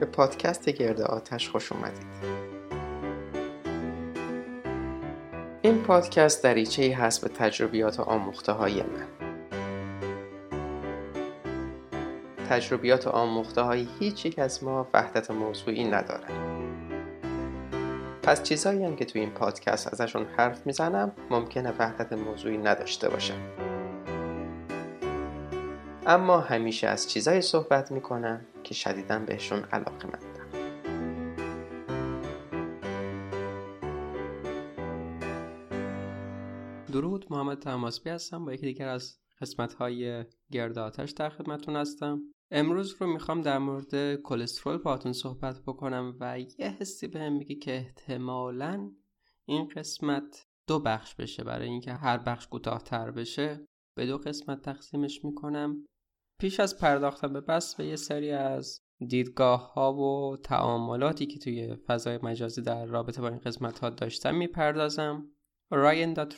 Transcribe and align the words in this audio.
به 0.00 0.06
پادکست 0.06 0.68
گرد 0.68 1.00
آتش 1.00 1.48
خوش 1.48 1.72
اومدید. 1.72 2.06
این 5.62 5.82
پادکست 5.82 6.42
دریچه 6.42 6.82
ای 6.82 6.90
هست 6.90 7.22
به 7.22 7.28
تجربیات 7.28 8.00
و 8.00 8.02
آموخته 8.02 8.52
های 8.52 8.82
من. 8.82 9.06
تجربیات 12.48 13.06
و 13.06 13.10
آموخته 13.10 13.60
های 13.60 13.88
هیچ 14.00 14.26
یک 14.26 14.38
از 14.38 14.64
ما 14.64 14.88
وحدت 14.94 15.30
موضوعی 15.30 15.84
نداره. 15.84 16.28
پس 18.22 18.42
چیزایی 18.42 18.84
هم 18.84 18.96
که 18.96 19.04
توی 19.04 19.20
این 19.20 19.30
پادکست 19.30 19.92
ازشون 19.92 20.26
حرف 20.36 20.66
می‌زنم 20.66 21.12
ممکنه 21.30 21.72
وحدت 21.78 22.12
موضوعی 22.12 22.58
نداشته 22.58 23.08
باشم. 23.08 23.40
اما 26.06 26.40
همیشه 26.40 26.86
از 26.86 27.10
چیزایی 27.10 27.40
صحبت 27.40 27.92
می‌کنم 27.92 28.46
که 28.62 28.74
شدیدا 28.74 29.18
بهشون 29.18 29.58
علاقه 29.58 30.06
مندم. 30.06 30.44
درود 36.92 37.26
محمد 37.30 37.58
تماسبی 37.58 38.10
هستم. 38.10 38.44
با 38.44 38.52
یکی 38.52 38.66
دیگر 38.66 38.88
از 38.88 39.18
قسمت 39.40 39.74
های 39.74 40.24
گرد 40.50 40.78
آتش 40.78 41.10
در 41.10 41.28
خدمتون 41.28 41.76
هستم. 41.76 42.20
امروز 42.50 42.96
رو 43.00 43.06
می‌خوام 43.06 43.42
در 43.42 43.58
مورد 43.58 44.16
کلسترول 44.22 44.76
باهاتون 44.76 45.12
صحبت 45.12 45.60
بکنم 45.66 46.16
و 46.20 46.40
یه 46.40 46.76
حسی 46.80 47.06
بهم 47.06 47.32
میگه 47.32 47.54
که 47.54 47.76
احتمالا 47.76 48.90
این 49.44 49.68
قسمت 49.68 50.46
دو 50.66 50.78
بخش 50.78 51.14
بشه. 51.14 51.44
برای 51.44 51.68
اینکه 51.68 51.92
هر 51.92 52.18
بخش 52.18 52.46
کوتاهتر 52.46 53.10
بشه 53.10 53.66
به 53.96 54.06
دو 54.06 54.18
قسمت 54.18 54.62
تقسیمش 54.62 55.24
می‌کنم. 55.24 55.84
پیش 56.44 56.60
از 56.60 56.78
پرداختن 56.78 57.32
به 57.32 57.40
بس 57.40 57.74
به 57.74 57.86
یه 57.86 57.96
سری 57.96 58.30
از 58.30 58.80
دیدگاه 59.08 59.72
ها 59.72 59.94
و 59.94 60.36
تعاملاتی 60.36 61.26
که 61.26 61.38
توی 61.38 61.76
فضای 61.86 62.18
مجازی 62.22 62.62
در 62.62 62.86
رابطه 62.86 63.20
با 63.22 63.28
این 63.28 63.38
قسمت 63.38 63.78
ها 63.78 63.90
داشتم 63.90 64.34
می‌پردازم. 64.34 65.26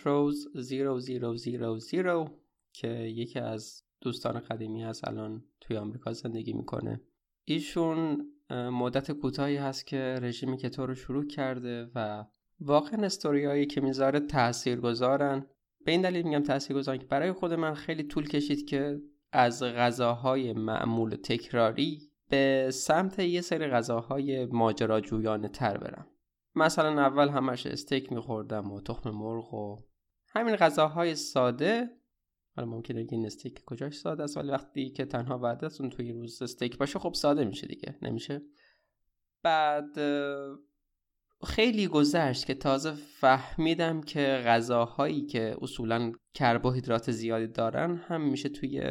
روز 0.04 0.48
0000 0.54 2.30
که 2.72 2.88
یکی 2.88 3.38
از 3.38 3.82
دوستان 4.00 4.40
قدیمی 4.40 4.82
هست 4.82 5.08
الان 5.08 5.44
توی 5.60 5.76
آمریکا 5.76 6.12
زندگی 6.12 6.52
می‌کنه. 6.52 7.00
ایشون 7.44 8.26
مدت 8.50 9.12
کوتاهی 9.12 9.56
هست 9.56 9.86
که 9.86 10.18
رژیمی 10.22 10.56
که 10.56 10.68
تو 10.68 10.86
رو 10.86 10.94
شروع 10.94 11.26
کرده 11.26 11.90
و 11.94 12.24
واقعا 12.60 13.06
استوریایی 13.06 13.66
که 13.66 13.80
می‌ذاره 13.80 14.20
تأثیر 14.20 14.80
گذارن 14.80 15.46
به 15.84 15.92
این 15.92 16.02
دلیل 16.02 16.22
میگم 16.22 16.42
تأثیر 16.42 16.76
گذارن 16.76 16.98
که 16.98 17.06
برای 17.06 17.32
خود 17.32 17.52
من 17.52 17.74
خیلی 17.74 18.02
طول 18.02 18.28
کشید 18.28 18.68
که 18.68 19.00
از 19.36 19.62
غذاهای 19.62 20.52
معمول 20.52 21.10
تکراری 21.10 22.10
به 22.28 22.70
سمت 22.72 23.18
یه 23.18 23.40
سری 23.40 23.66
غذاهای 23.66 24.46
ماجراجویانه 24.46 25.48
تر 25.48 25.78
برم. 25.78 26.06
مثلا 26.54 27.00
اول 27.00 27.28
همش 27.28 27.66
استیک 27.66 28.12
میخوردم 28.12 28.72
و 28.72 28.80
تخم 28.80 29.10
مرغ 29.10 29.54
و 29.54 29.76
همین 30.28 30.56
غذاهای 30.56 31.14
ساده. 31.14 31.90
حالا 32.56 32.68
ممکنه 32.68 33.04
بگین 33.04 33.26
استیک 33.26 33.64
کجاش 33.64 33.94
ساده 33.94 34.22
است 34.22 34.36
ولی 34.36 34.50
وقتی 34.50 34.90
که 34.90 35.04
تنها 35.04 35.38
وعدتون 35.38 35.90
توی 35.90 36.12
روز 36.12 36.42
استیک 36.42 36.78
باشه 36.78 36.98
خب 36.98 37.14
ساده 37.14 37.44
میشه 37.44 37.66
دیگه 37.66 37.98
نمیشه؟ 38.02 38.42
بعد 39.42 39.98
خیلی 41.44 41.86
گذشت 41.86 42.46
که 42.46 42.54
تازه 42.54 42.92
فهمیدم 42.92 44.00
که 44.00 44.42
غذاهایی 44.46 45.26
که 45.26 45.56
اصولا 45.62 46.12
کربوهیدرات 46.34 47.10
زیادی 47.10 47.46
دارن 47.46 47.96
هم 47.96 48.28
میشه 48.30 48.48
توی 48.48 48.82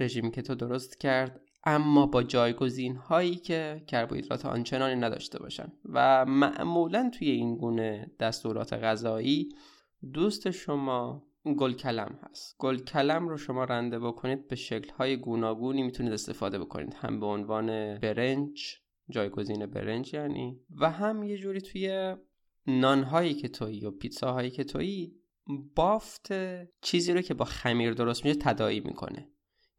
رژیم 0.00 0.30
که 0.30 0.42
تو 0.42 0.54
درست 0.54 1.00
کرد 1.00 1.40
اما 1.64 2.06
با 2.06 2.22
جایگزین 2.22 2.96
هایی 2.96 3.36
که 3.36 3.82
کربوهیدرات 3.86 4.46
آنچنانی 4.46 5.00
نداشته 5.00 5.38
باشن. 5.38 5.72
و 5.84 6.24
معمولا 6.26 7.10
توی 7.18 7.30
این 7.30 7.56
گونه 7.56 8.10
دستورات 8.20 8.72
غذایی 8.72 9.48
دوست 10.12 10.50
شما 10.50 11.26
گل 11.58 11.72
کلم 11.72 12.18
هست. 12.22 12.56
گل 12.58 12.78
کلم 12.78 13.28
رو 13.28 13.36
شما 13.36 13.64
رنده 13.64 13.98
بکنید 13.98 14.48
به 14.48 14.56
شکل 14.56 14.94
های 14.94 15.16
گوناگونی 15.16 15.82
می‌تونید 15.82 16.12
استفاده 16.12 16.58
بکنید. 16.58 16.94
هم 16.94 17.20
به 17.20 17.26
عنوان 17.26 17.98
برنج 17.98 18.80
جایگزین 19.10 19.66
برنج 19.66 20.14
یعنی 20.14 20.60
و 20.80 20.90
هم 20.90 21.22
یه 21.22 21.38
جوری 21.38 21.60
توی 21.60 22.14
نان 22.66 23.02
هایی 23.02 23.34
که 23.34 23.48
تویی 23.48 23.86
و 23.86 23.90
پیتزا 23.90 24.32
هایی 24.32 24.50
که 24.50 24.64
تویی 24.64 25.14
بافت 25.76 26.28
چیزی 26.80 27.12
رو 27.12 27.20
که 27.20 27.34
با 27.34 27.44
خمیر 27.44 27.92
درست 27.92 28.24
میشه 28.24 28.38
تدایی 28.38 28.80
می‌کنه. 28.80 29.28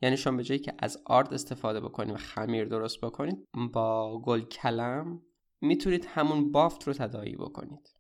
یعنی 0.02 0.18
شما 0.18 0.38
به 0.38 0.44
جایی 0.44 0.60
که 0.60 0.74
از 0.80 1.02
آرد 1.06 1.34
استفاده 1.34 1.80
بکنید 1.80 2.16
و 2.16 2.18
خمیر 2.18 2.66
درست 2.66 3.02
بکنید 3.02 3.48
با 3.74 4.22
گل 4.22 4.42
کلم 4.42 5.22
می‌تونید 5.62 6.06
همون 6.10 6.52
بافت 6.52 6.88
رو 6.88 6.94
تدایی 6.94 7.36
بکنید. 7.36 7.96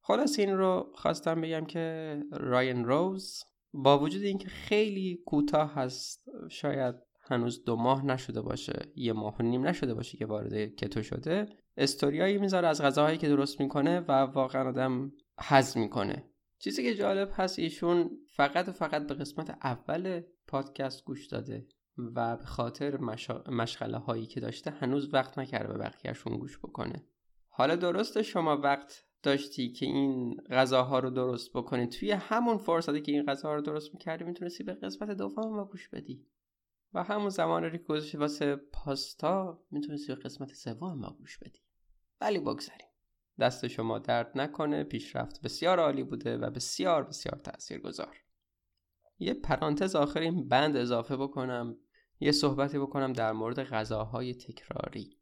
خلاص 0.00 0.38
این 0.38 0.56
رو 0.56 0.92
خواستم 0.94 1.40
بگم 1.40 1.64
که 1.64 2.16
راین 2.32 2.84
روز 2.84 3.44
با 3.72 3.98
وجود 3.98 4.22
اینکه 4.22 4.48
خیلی 4.48 5.22
کوتاه 5.26 5.74
هست 5.74 6.24
شاید 6.50 6.94
هنوز 7.20 7.64
دو 7.64 7.76
ماه 7.76 8.06
نشده 8.06 8.42
باشه 8.42 8.92
یه 8.96 9.12
ماه 9.12 9.36
و 9.38 9.42
نیم 9.42 9.66
نشده 9.66 9.94
باشه 9.94 10.18
که 10.18 10.26
وارد 10.26 10.74
کتو 10.74 11.02
شده 11.02 11.46
استوریایی 11.76 12.38
می‌ذاره 12.38 12.68
از 12.68 12.82
غذاهایی 12.82 13.18
که 13.18 13.28
درست 13.28 13.60
می‌کنه 13.60 14.00
و 14.00 14.12
واقعا 14.12 14.68
آدم 14.68 15.12
حز 15.40 15.76
می‌کنه. 15.76 16.24
چیزی 16.58 16.82
که 16.82 16.94
جالب 16.94 17.30
هست 17.32 17.58
ایشون 17.58 18.10
فقط 18.36 18.68
و 18.68 18.72
فقط 18.72 19.06
به 19.06 19.14
قسمت 19.14 19.50
اول 19.50 20.22
پادکست 20.52 21.04
گوش 21.04 21.26
داده 21.26 21.66
و 21.98 22.36
به 22.36 22.44
خاطر 22.44 22.96
مشا... 22.96 23.42
مشغله 23.48 23.98
هایی 23.98 24.26
که 24.26 24.40
داشته 24.40 24.70
هنوز 24.70 25.14
وقت 25.14 25.38
نکرده 25.38 25.72
به 25.72 25.78
بقیهشون 25.78 26.38
گوش 26.38 26.58
بکنه. 26.58 27.06
حالا 27.48 27.76
درسته 27.76 28.22
شما 28.22 28.56
وقت 28.56 29.04
داشتی 29.22 29.72
که 29.72 29.86
این 29.86 30.36
غذاها 30.50 30.98
رو 30.98 31.10
درست 31.10 31.52
بکنی؟ 31.52 31.86
توی 31.86 32.10
همون 32.10 32.58
فرصتی 32.58 33.02
که 33.02 33.12
این 33.12 33.26
غذاها 33.26 33.54
رو 33.54 33.60
درست 33.60 33.94
می‌کردی 33.94 34.24
می‌تونستی 34.24 34.64
به 34.64 34.74
قسمت 34.74 35.10
دوم 35.10 35.56
ما 35.56 35.64
گوش 35.64 35.88
بدی. 35.88 36.26
و 36.94 37.02
همون 37.02 37.28
زمان 37.28 37.64
رو 37.64 38.00
که 38.00 38.18
واسه 38.18 38.56
پاستا 38.56 39.64
می‌تونستی 39.70 40.14
به 40.14 40.20
قسمت 40.20 40.54
سوم 40.54 40.98
ما 40.98 41.16
گوش 41.18 41.38
بدی. 41.38 41.60
ولی 42.20 42.38
بگذاریم 42.38 42.88
دست 43.40 43.66
شما 43.66 43.98
درد 43.98 44.32
نکنه 44.34 44.84
پیشرفت 44.84 45.42
بسیار 45.42 45.80
عالی 45.80 46.02
بوده 46.02 46.38
و 46.38 46.50
بسیار 46.50 47.02
بسیار 47.02 47.38
تأثیر 47.38 47.80
گذار 47.80 48.16
یه 49.22 49.34
پرانتز 49.34 49.96
آخر 49.96 50.20
این 50.20 50.48
بند 50.48 50.76
اضافه 50.76 51.16
بکنم 51.16 51.76
یه 52.20 52.32
صحبتی 52.32 52.78
بکنم 52.78 53.12
در 53.12 53.32
مورد 53.32 53.64
غذاهای 53.64 54.34
تکراری. 54.34 55.18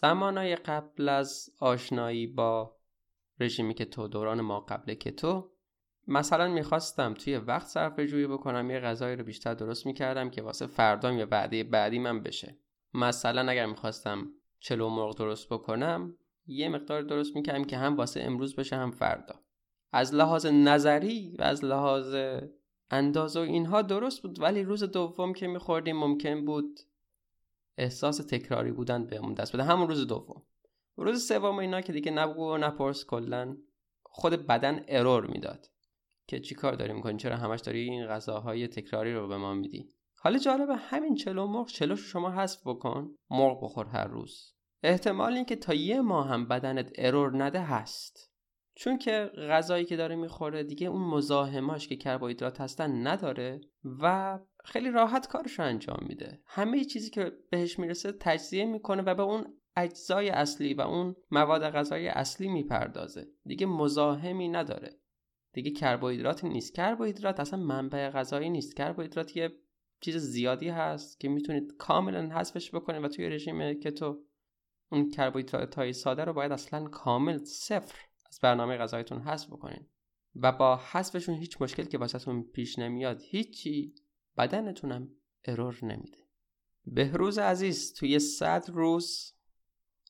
زمانای 0.00 0.56
قبل 0.56 1.08
از 1.08 1.50
آشنایی 1.60 2.26
با 2.26 2.76
رژیمی 3.40 3.74
که 3.74 3.84
تو 3.84 4.08
دوران 4.08 4.40
ما 4.40 4.60
قبل 4.60 4.94
که 4.94 5.10
تو 5.10 5.52
مثلا 6.08 6.48
می‌خواستم 6.48 7.14
توی 7.14 7.36
وقت 7.36 7.66
صرف 7.66 8.00
جویی 8.00 8.26
بکنم 8.26 8.70
یه 8.70 8.80
غذایی 8.80 9.16
رو 9.16 9.24
بیشتر 9.24 9.54
درست 9.54 9.86
می‌کردم 9.86 10.30
که 10.30 10.42
واسه 10.42 10.66
فردام 10.66 11.18
یا 11.18 11.26
بعدی 11.26 11.62
بعدی 11.62 11.98
من 11.98 12.22
بشه. 12.22 12.58
مثلا 12.94 13.50
اگر 13.50 13.66
می‌خواستم 13.66 14.28
چلو 14.60 14.88
مرغ 14.88 15.18
درست 15.18 15.48
بکنم 15.48 16.16
یه 16.46 16.68
مقدار 16.68 17.02
درست 17.02 17.36
می‌کردم 17.36 17.64
که 17.64 17.76
هم 17.76 17.96
واسه 17.96 18.20
امروز 18.20 18.56
بشه 18.56 18.76
هم 18.76 18.90
فردا. 18.90 19.34
از 19.92 20.14
لحاظ 20.14 20.46
نظری 20.46 21.36
و 21.38 21.42
از 21.42 21.64
لحاظ 21.64 22.14
اندازه 22.90 23.40
و 23.40 23.42
اینها 23.42 23.82
درست 23.82 24.22
بود 24.22 24.40
ولی 24.40 24.62
روز 24.62 24.84
دوم 24.84 25.32
که 25.32 25.46
میخوردیم 25.46 25.96
ممکن 25.96 26.44
بود 26.44 26.80
احساس 27.78 28.16
تکراری 28.16 28.72
بودن 28.72 29.06
بهمون 29.06 29.34
دست 29.34 29.52
بده. 29.52 29.64
همون 29.64 29.88
روز 29.88 30.06
دوم. 30.06 30.42
روز 30.96 31.28
سوم 31.28 31.58
اینا 31.58 31.80
که 31.80 31.92
دیگه 31.92 32.10
نبگو 32.10 32.52
و 32.52 32.56
نپرس 32.56 33.04
کلا 33.04 33.56
خود 34.02 34.32
بدن 34.46 34.84
ارور 34.88 35.26
می‌داد. 35.26 35.70
که 36.26 36.40
چی 36.40 36.54
کار 36.54 36.72
داری 36.74 36.92
می‌کنی 36.92 37.16
چرا 37.16 37.36
همش 37.36 37.60
داری 37.60 37.80
این 37.80 38.06
غذاهای 38.06 38.68
تکراری 38.68 39.14
رو 39.14 39.28
به 39.28 39.36
ما 39.36 39.54
میدی؟ 39.54 39.92
حالا 40.18 40.38
جالبه 40.38 40.76
همین 40.76 41.14
چلو 41.14 41.46
مرغ 41.46 41.68
چلوش 41.68 42.00
شما 42.00 42.30
حذف 42.30 42.66
بکن 42.66 43.14
مرغ 43.30 43.64
بخور 43.64 43.86
هر 43.86 44.06
روز. 44.06 44.52
احتمال 44.82 45.32
این 45.32 45.44
که 45.44 45.56
تا 45.56 45.74
یه 45.74 46.00
ماه 46.00 46.28
هم 46.28 46.48
بدنت 46.48 46.92
ارور 46.94 47.44
نده 47.44 47.60
هست. 47.60 48.32
چون 48.78 48.98
که 48.98 49.30
غذایی 49.36 49.84
که 49.84 49.96
داره 49.96 50.16
می‌خوره 50.16 50.62
دیگه 50.62 50.86
اون 50.86 51.02
مزاحماش 51.02 51.88
که 51.88 51.96
کربوهیدرات 51.96 52.60
هستن 52.60 53.06
نداره 53.06 53.60
و 54.00 54.38
خیلی 54.64 54.90
راحت 54.90 55.28
کارش 55.28 55.58
رو 55.58 55.64
انجام 55.64 55.98
میده. 56.08 56.40
همه 56.46 56.84
چیزی 56.84 57.10
که 57.10 57.32
بهش 57.50 57.78
می‌رسه 57.78 58.12
تجزیه 58.12 58.64
می‌کنه 58.64 59.02
و 59.02 59.14
به 59.14 59.22
اون 59.22 59.46
اجزای 59.76 60.28
اصلی 60.28 60.74
و 60.74 60.80
اون 60.80 61.16
مواد 61.30 61.70
غذایی 61.70 62.08
اصلی 62.08 62.48
می‌پردازه. 62.48 63.26
دیگه 63.44 63.66
مزاحمی 63.66 64.48
نداره. 64.48 64.96
دیگه 65.52 65.70
کربوهیدرات 65.70 66.44
نیست. 66.44 66.74
کربوهیدرات 66.74 67.40
اصلا 67.40 67.60
منبع 67.60 68.10
غذایی 68.10 68.50
نیست. 68.50 68.76
کربوهیدرات 68.76 69.36
یه 69.36 69.50
چیز 70.00 70.16
زیادی 70.16 70.68
هست 70.68 71.20
که 71.20 71.28
می‌تونید 71.28 71.76
کاملا 71.78 72.28
حذفش 72.28 72.74
بکنید 72.74 73.04
و 73.04 73.08
توی 73.08 73.28
رژیم 73.28 73.74
تو 73.74 74.22
اون 74.92 75.10
کربوهیدرات 75.10 75.74
های 75.74 75.92
ساده 75.92 76.24
رو 76.24 76.32
باید 76.32 76.52
اصلا 76.52 76.84
کامل 76.84 77.44
صفر 77.44 77.98
از 78.28 78.40
برنامه 78.42 78.76
غذایتون 78.76 79.20
حذف 79.20 79.46
بکنین. 79.46 79.86
و 80.36 80.52
با 80.52 80.76
حذفشون 80.76 81.34
هیچ 81.34 81.62
مشکل 81.62 81.84
که 81.84 81.98
واسهتون 81.98 82.42
پیش 82.42 82.78
نمیاد 82.78 83.22
هیچی 83.22 83.94
بدنتونم 84.38 85.08
ارور 85.44 85.78
نمیده. 85.82 86.18
بهروز 86.86 87.38
عزیز 87.38 87.94
توی 87.94 88.18
صد 88.18 88.64
روز 88.68 89.32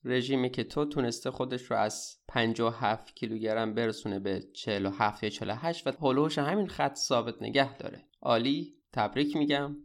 رژیمی 0.05 0.51
که 0.51 0.65
تو 0.65 0.85
تونسته 0.85 1.31
خودش 1.31 1.63
رو 1.63 1.77
از 1.77 2.19
57 2.29 3.15
کیلوگرم 3.15 3.75
برسونه 3.75 4.19
به 4.19 4.41
47 4.53 5.23
یا 5.23 5.31
48 5.31 5.87
و 5.87 5.93
هلوش 6.01 6.39
همین 6.39 6.67
خط 6.67 6.95
ثابت 6.95 7.43
نگه 7.43 7.77
داره. 7.77 8.05
عالی 8.23 8.75
تبریک 8.93 9.37
میگم. 9.37 9.77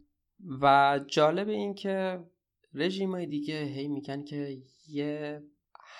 و 0.60 1.00
جالب 1.06 1.48
این 1.48 1.74
که 1.74 2.24
رژیم 2.74 3.10
های 3.10 3.26
دیگه 3.26 3.64
هی 3.64 3.88
میگن 3.88 4.24
که 4.24 4.62
یه 4.88 5.42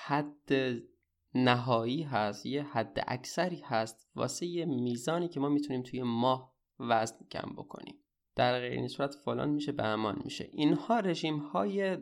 حد 0.04 0.52
نهایی 1.34 2.02
هست 2.02 2.46
یه 2.46 2.62
حد 2.62 3.04
اکثری 3.06 3.60
هست 3.64 4.10
واسه 4.14 4.46
یه 4.46 4.64
میزانی 4.64 5.28
که 5.28 5.40
ما 5.40 5.48
می‌تونیم 5.48 5.82
توی 5.82 6.02
ماه 6.02 6.52
وزن 6.80 7.16
کم 7.30 7.52
بکنیم. 7.56 7.94
در 8.36 8.60
غیر 8.60 8.72
این 8.72 8.88
صورت 8.88 9.14
فلان 9.14 9.50
میشه 9.50 9.72
به 9.72 9.84
امان 9.84 10.22
میشه. 10.24 10.48
اینها 10.52 11.00
رژیم 11.00 11.38
های 11.38 11.98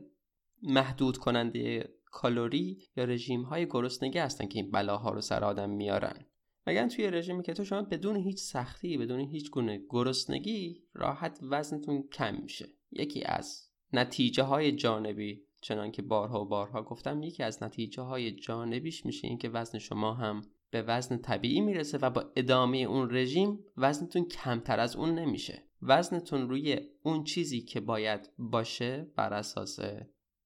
محدود 0.62 1.16
کننده 1.16 1.94
کالری 2.04 2.78
یا 2.96 3.04
رژیم 3.04 3.42
های 3.42 3.66
گرسنگی 3.66 4.18
هستن 4.18 4.46
که 4.46 4.58
این 4.58 4.70
بلاها 4.70 5.10
رو 5.10 5.20
سر 5.20 5.44
آدم 5.44 5.70
میارن. 5.70 6.24
مگن 6.66 6.88
توی 6.88 7.10
رژیمی 7.10 7.42
که 7.42 7.52
تو 7.52 7.64
شما 7.64 7.82
بدون 7.82 8.16
هیچ 8.16 8.38
سختی 8.38 8.98
بدون 8.98 9.20
هیچ 9.20 9.50
گونه 9.50 9.82
گرسنگی 9.88 10.82
راحت 10.92 11.38
وزنتون 11.42 12.02
کم 12.12 12.34
میشه. 12.42 12.68
یکی 12.90 13.24
از 13.24 13.70
نتیجه 13.92 14.42
های 14.42 14.72
جانبی 14.72 15.46
چنان 15.60 15.90
که 15.90 16.02
بارها 16.02 16.42
و 16.42 16.48
بارها 16.48 16.82
گفتم 16.82 17.22
یکی 17.22 17.42
از 17.42 17.62
نتیجه 17.62 18.02
های 18.02 18.32
جانبیش 18.32 19.06
میشه 19.06 19.28
اینکه 19.28 19.48
وزن 19.48 19.78
شما 19.78 20.14
هم 20.14 20.42
به 20.70 20.82
وزن 20.82 21.16
طبیعی 21.16 21.60
می‌رسه 21.60 21.98
و 21.98 22.10
با 22.10 22.32
ادامه 22.36 22.78
اون 22.78 23.14
رژیم 23.14 23.64
وزنتون 23.76 24.24
کمتر 24.24 24.80
از 24.80 24.96
اون 24.96 25.14
نمیشه. 25.14 25.62
وزنتون 25.82 26.48
روی 26.48 26.80
اون 27.02 27.24
چیزی 27.24 27.60
که 27.60 27.80
باید 27.80 28.30
باشه 28.38 29.12
بر 29.16 29.34
اساس 29.34 29.78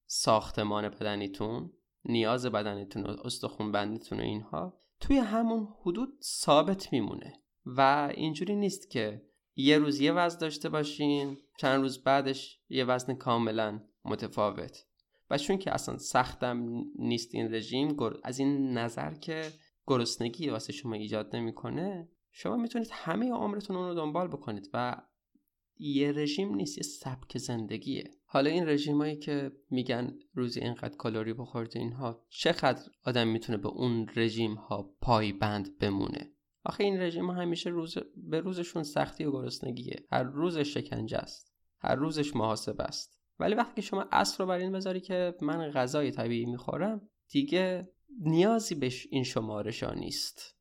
ساختمان 0.05 0.89
بدنیتون 0.89 1.71
نیاز 2.05 2.45
بدنیتون 2.45 3.03
و 3.03 3.15
استخون 3.23 3.71
بندیتون 3.71 4.19
و 4.19 4.23
اینها 4.23 4.81
توی 4.99 5.17
همون 5.17 5.67
حدود 5.81 6.17
ثابت 6.21 6.93
میمونه. 6.93 7.33
و 7.65 8.11
اینجوری 8.15 8.55
نیست 8.55 8.89
که 8.89 9.25
یه 9.55 9.77
روز 9.77 9.99
یه 9.99 10.11
وزن 10.11 10.37
داشته 10.39 10.69
باشین 10.69 11.37
چند 11.57 11.81
روز 11.81 12.03
بعدش 12.03 12.59
یه 12.69 12.85
وزن 12.85 13.13
کاملا 13.13 13.81
متفاوت. 14.05 14.85
و 15.29 15.37
چون 15.37 15.57
که 15.57 15.73
اصلا 15.73 15.97
سختم 15.97 16.85
نیست 16.95 17.35
این 17.35 17.53
رژیم 17.53 17.97
از 18.23 18.39
این 18.39 18.77
نظر 18.77 19.13
که 19.13 19.51
گرسنگی 19.87 20.49
واسه 20.49 20.73
شما 20.73 20.93
ایجاد 20.93 21.35
نمی‌کنه 21.35 22.09
شما 22.31 22.57
می‌تونید 22.57 22.89
همه 22.91 23.31
عمرتون 23.31 23.75
اون 23.75 23.87
رو 23.87 23.93
دنبال 23.95 24.27
بکنید 24.27 24.69
و 24.73 25.01
یه 25.77 26.11
رژیم 26.11 26.55
نیست 26.55 26.77
یه 26.77 26.83
سبک 26.83 27.37
زندگیه. 27.37 28.11
حالا 28.25 28.49
این 28.49 28.67
رژیم 28.67 28.97
هایی 28.97 29.15
که 29.15 29.51
میگن 29.69 30.19
روزی 30.33 30.59
اینقدر 30.59 30.95
کالری 30.95 31.33
بخورید 31.33 31.77
اینها 31.77 32.25
چقدر 32.29 32.81
آدم 33.03 33.27
می‌تونه 33.27 33.57
به 33.57 33.69
اون 33.69 34.07
رژیم 34.15 34.53
ها 34.53 34.95
پایبند 35.01 35.77
بمونه؟ 35.79 36.31
آخه 36.63 36.83
این 36.83 37.01
رژیم 37.01 37.25
ها 37.25 37.33
همیشه 37.33 37.69
روز 37.69 37.97
به 38.15 38.39
روزشون 38.39 38.83
سختی 38.83 39.25
و 39.25 39.31
گرسنگیه. 39.31 40.05
هر 40.11 40.23
روزش 40.23 40.73
شکنجه 40.73 41.17
است. 41.17 41.53
هر 41.79 41.95
روزش 41.95 42.35
محاسب 42.35 42.81
است. 42.81 43.21
ولی 43.39 43.55
وقتی 43.55 43.81
شما 43.81 44.05
اصل 44.11 44.37
رو 44.37 44.45
بر 44.45 44.57
این 44.57 44.71
بذاری 44.71 44.99
که 44.99 45.35
من 45.41 45.71
غذای 45.71 46.11
طبیعی 46.11 46.45
می‌خورم 46.45 47.09
دیگه 47.29 47.89
نیازی 48.19 48.75
به 48.75 48.91
این 49.09 49.23
شمارش 49.23 49.83
ها 49.83 49.93
نیست. 49.93 50.55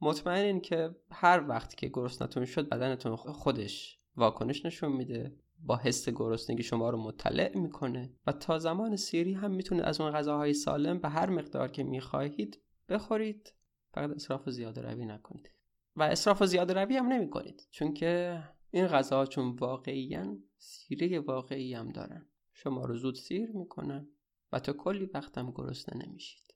مطمئنین 0.00 0.60
که 0.60 0.96
هر 1.10 1.48
وقت 1.48 1.74
که 1.74 1.88
گرسنتون 1.88 2.44
شد 2.44 2.68
بدنتون 2.68 3.16
خودش 3.16 3.98
واکنش 4.16 4.64
نشون 4.66 4.92
میده 4.92 5.36
با 5.62 5.76
حس 5.76 6.08
گرسنگی 6.08 6.62
شما 6.62 6.90
رو 6.90 7.02
مطلع 7.02 7.56
می‌کنه 7.58 8.12
و 8.26 8.32
تا 8.32 8.58
زمان 8.58 8.96
سیری 8.96 9.32
هم 9.32 9.50
می‌تونید 9.50 9.84
از 9.84 10.00
اون 10.00 10.10
غذاهای 10.10 10.54
سالم 10.54 10.98
به 10.98 11.08
هر 11.08 11.30
مقدار 11.30 11.68
که 11.68 11.82
می‌خواهید 11.82 12.62
بخورید. 12.88 13.54
فقط 13.94 14.10
اصراف 14.10 14.50
زیاده 14.50 14.82
روی 14.82 15.04
نکنید. 15.04 15.50
و 15.96 16.02
اصراف 16.02 16.44
زیاده 16.44 16.72
روی 16.72 16.96
هم 16.96 17.06
نمی 17.06 17.30
کنید 17.30 17.68
چون 17.70 17.94
که 17.94 18.42
این 18.70 18.86
غذاها 18.86 19.26
چون 19.26 19.56
واقعیان 19.56 20.44
سیره 20.58 21.20
واقعی 21.20 21.74
هم 21.74 21.88
دارن. 21.88 22.26
شما 22.52 22.84
رو 22.84 22.96
زود 22.96 23.14
سیر 23.14 23.50
می‌کنن 23.50 24.08
و 24.52 24.60
تا 24.60 24.72
کلی 24.72 25.06
وقت 25.14 25.38
هم 25.38 25.50
گرسنه 25.50 26.06
نمیشید. 26.06 26.54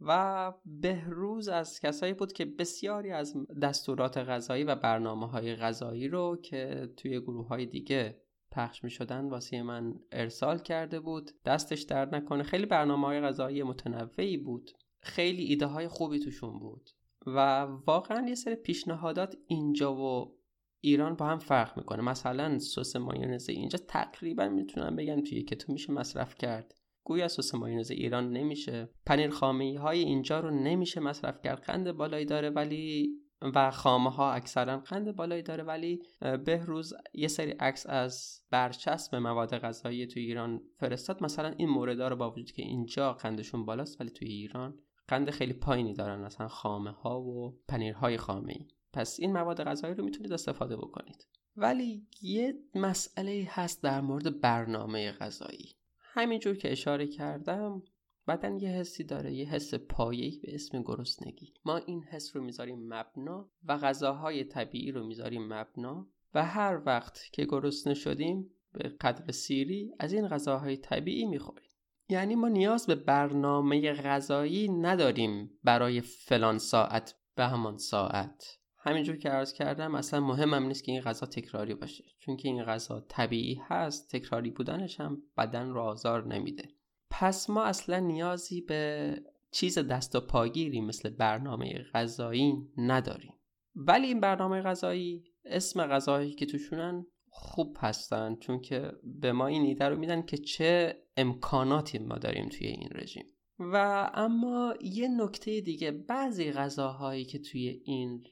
و 0.00 0.52
بهروز 0.64 1.48
از 1.48 1.80
کسایی 1.80 2.12
بود 2.12 2.32
که 2.32 2.44
بسیاری 2.44 3.10
از 3.10 3.36
دستورات 3.62 4.18
غذایی 4.18 4.64
و 4.64 4.74
برنامه 4.74 5.26
های 5.26 5.56
غذایی 5.56 6.08
رو 6.08 6.36
که 6.42 6.92
توی 6.96 7.20
گروه 7.20 7.48
های 7.48 7.66
دیگه 7.66 8.20
پخش 8.50 8.84
می 8.84 8.90
شدن 8.90 9.28
واسه 9.28 9.62
من 9.62 9.94
ارسال 10.12 10.58
کرده 10.58 11.00
بود. 11.00 11.30
دستش 11.44 11.82
درد 11.82 12.14
نکنه. 12.14 12.42
خیلی 12.42 12.66
برنامه 12.66 13.06
های 13.06 13.20
غذایی 13.20 13.62
متنوعی 13.62 14.36
بود. 14.36 14.70
خیلی 15.00 15.42
ایده 15.42 15.66
های 15.66 15.88
خوبی 15.88 16.18
توشون 16.18 16.58
بود. 16.58 16.90
و 17.26 17.62
واقعا 17.62 18.28
یه 18.28 18.34
سری 18.34 18.54
پیشنهادات 18.54 19.36
اینجا 19.46 19.94
و 19.94 20.36
ایران 20.84 21.14
با 21.14 21.26
هم 21.26 21.38
فرق 21.38 21.76
می‌کنه. 21.76 22.02
مثلا 22.02 22.58
سس 22.58 22.96
مایونز 22.96 23.48
اینجا 23.48 23.78
تقریبا 23.88 24.48
می‌تونم 24.48 24.96
بگم 24.96 25.20
توی 25.20 25.42
تو 25.42 25.72
میشه 25.72 25.92
مصرف 25.92 26.34
کرد. 26.34 26.74
گویا 27.04 27.28
سس 27.28 27.54
مایونز 27.54 27.90
ایران 27.90 28.32
نمیشه. 28.32 28.88
پنیر 29.06 29.30
خامه 29.30 29.78
های 29.78 29.98
اینجا 29.98 30.40
رو 30.40 30.50
نمیشه 30.50 31.00
مصرف 31.00 31.40
کرد. 31.44 31.60
قند 31.62 31.92
بالایی 31.92 32.24
داره 32.24 32.50
ولی 32.50 33.10
و 33.54 33.70
خامه 33.70 34.10
ها 34.10 34.32
اکثرا 34.32 34.78
قند 34.78 35.16
بالایی 35.16 35.42
داره 35.42 35.64
ولی 35.64 36.02
بهروز 36.44 36.94
یه 37.14 37.28
سری 37.28 37.50
عکس 37.50 37.86
از 37.86 38.42
برچسب 38.50 39.16
مواد 39.16 39.58
غذایی 39.58 40.06
تو 40.06 40.20
ایران 40.20 40.62
فرستاد. 40.80 41.22
مثلا 41.22 41.48
این 41.56 41.68
موردا 41.68 42.08
رو 42.08 42.16
با 42.16 42.30
وجود 42.30 42.50
که 42.50 42.62
اینجا 42.62 43.12
قندشون 43.12 43.64
بالاست 43.64 44.00
ولی 44.00 44.10
توی 44.10 44.28
ایران 44.28 44.78
قند 45.08 45.30
خیلی 45.30 45.52
پایینی 45.52 45.94
دارن. 45.94 46.20
مثلا 46.20 46.48
خامه 46.48 46.90
ها 46.90 47.20
و 47.20 47.58
پنیرهای 47.68 48.16
خامه 48.16 48.52
ای 48.52 48.66
پس 48.94 49.20
این 49.20 49.32
مواد 49.32 49.64
غذایی 49.64 49.94
رو 49.94 50.04
می‌تونید 50.04 50.32
استفاده 50.32 50.76
بکنید. 50.76 51.26
ولی 51.56 52.06
یه 52.22 52.54
مسئله 52.74 53.46
هست 53.50 53.82
در 53.82 54.00
مورد 54.00 54.40
برنامه 54.40 55.12
غذایی. 55.12 55.74
همینجور 55.98 56.56
که 56.56 56.72
اشاره 56.72 57.06
کردم 57.06 57.82
بدن 58.28 58.60
یه 58.60 58.68
حسی 58.68 59.04
داره 59.04 59.34
یه 59.34 59.48
حس 59.48 59.74
پایه‌ای 59.74 60.38
به 60.38 60.54
اسم 60.54 60.82
گرسنگی. 60.82 61.54
ما 61.64 61.76
این 61.76 62.02
حس 62.02 62.36
رو 62.36 62.42
می‌ذاریم 62.42 62.88
مبنا 62.88 63.50
و 63.64 63.76
غذاهای 63.76 64.44
طبیعی 64.44 64.92
رو 64.92 65.06
می‌ذاریم 65.06 65.52
مبنا 65.52 66.08
و 66.34 66.44
هر 66.44 66.82
وقت 66.86 67.20
که 67.32 67.44
گرسنه 67.44 67.94
شدیم 67.94 68.50
به 68.72 68.88
قدر 68.88 69.32
سیری 69.32 69.92
از 69.98 70.12
این 70.12 70.28
غذاهای 70.28 70.76
طبیعی 70.76 71.26
می‌خوریم. 71.26 71.70
یعنی 72.08 72.34
ما 72.34 72.48
نیاز 72.48 72.86
به 72.86 72.94
برنامه 72.94 73.92
غذایی 73.92 74.68
نداریم 74.68 75.58
برای 75.64 76.00
فلان 76.00 76.58
ساعت 76.58 77.14
به 77.34 77.44
همان 77.44 77.78
ساعت. 77.78 78.58
همینجور 78.86 79.16
که 79.16 79.28
عرض 79.28 79.52
کردم 79.52 79.94
اصلا 79.94 80.20
مهمم 80.20 80.66
نیست 80.66 80.84
که 80.84 80.92
این 80.92 81.00
غذا 81.00 81.26
تکراری 81.26 81.74
باشه. 81.74 82.04
چون 82.18 82.36
که 82.36 82.48
این 82.48 82.64
غذا 82.64 83.00
طبیعی 83.08 83.60
هست 83.66 84.16
تکراری 84.16 84.50
بودنش 84.50 85.00
هم 85.00 85.22
بدن 85.36 85.70
رو 85.70 85.80
آزار 85.80 86.26
نمیده. 86.26 86.68
پس 87.10 87.50
ما 87.50 87.64
اصلا 87.64 87.98
نیازی 87.98 88.60
به 88.60 89.14
چیز 89.50 89.78
دست 89.78 90.16
و 90.16 90.20
پاگیری 90.20 90.80
مثل 90.80 91.10
برنامه 91.10 91.84
غذایی 91.94 92.54
نداریم. 92.76 93.32
ولی 93.76 94.06
این 94.06 94.20
برنامه 94.20 94.60
غذایی 94.60 95.24
اسم 95.44 95.86
غذاهایی 95.86 96.34
که 96.34 96.46
توشونن 96.46 97.06
خوب 97.28 97.76
هستن 97.80 98.36
چون 98.36 98.60
که 98.60 98.92
به 99.04 99.32
ما 99.32 99.46
این 99.46 99.62
ایده 99.62 99.84
رو 99.84 99.98
میدن 99.98 100.22
که 100.22 100.36
چه 100.36 101.02
امکاناتی 101.16 101.98
ما 101.98 102.18
داریم 102.18 102.48
توی 102.48 102.66
این 102.66 102.88
رژیم. 102.92 103.24
و 103.58 104.10
اما 104.14 104.74
یه 104.80 105.08
نکته 105.08 105.60
دیگه 105.60 105.90
بعضی 105.90 106.52
غذاهایی 106.52 107.24
که 107.24 107.38
توی 107.38 107.68
این 107.84 108.24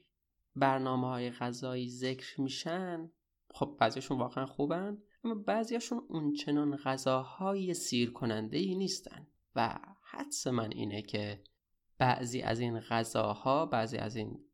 برنامه 0.55 1.07
های 1.07 1.31
غذایی 1.31 1.89
ذکر 1.89 2.41
میشن 2.41 3.11
خب 3.53 3.77
بعضیشون 3.79 4.17
واقعا 4.17 4.45
خوبن 4.45 4.97
اما 5.23 5.35
بعضیشون 5.35 6.05
اونچنان 6.09 6.75
غذاهای 6.75 7.73
سیر 7.73 8.11
کننده 8.11 8.57
ای 8.57 8.75
نیستن. 8.75 9.27
و 9.55 9.79
حدس 10.03 10.47
من 10.47 10.71
اینه 10.71 11.01
که 11.01 11.43
بعضی 11.97 12.41
از 12.41 12.59
این 12.59 12.79
غذاها 12.79 13.65
بعضی 13.65 13.97
از 13.97 14.15
این 14.15 14.45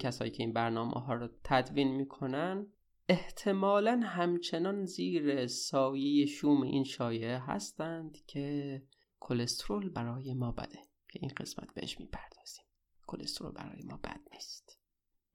کسایی 0.00 0.30
که 0.30 0.42
این 0.42 0.52
برنامه 0.52 1.00
ها 1.00 1.14
رو 1.14 1.28
تدوین 1.44 1.88
می‌کنن 1.88 2.66
احتمالا 3.08 4.00
همچنان 4.04 4.84
زیر 4.84 5.46
سایه 5.46 6.26
شوم 6.26 6.62
این 6.62 6.84
شایعه 6.84 7.38
هستند 7.38 8.18
که 8.26 8.82
کلسترول 9.20 9.88
برای 9.88 10.34
ما 10.34 10.52
بده. 10.52 10.78
که 11.08 11.18
این 11.22 11.30
قسمت 11.36 11.74
بهش 11.74 12.00
می‌پردازیم. 12.00 12.64
کلسترول 13.06 13.52
برای 13.52 13.82
ما 13.82 13.96
بد 13.96 14.20
نیست. 14.32 14.75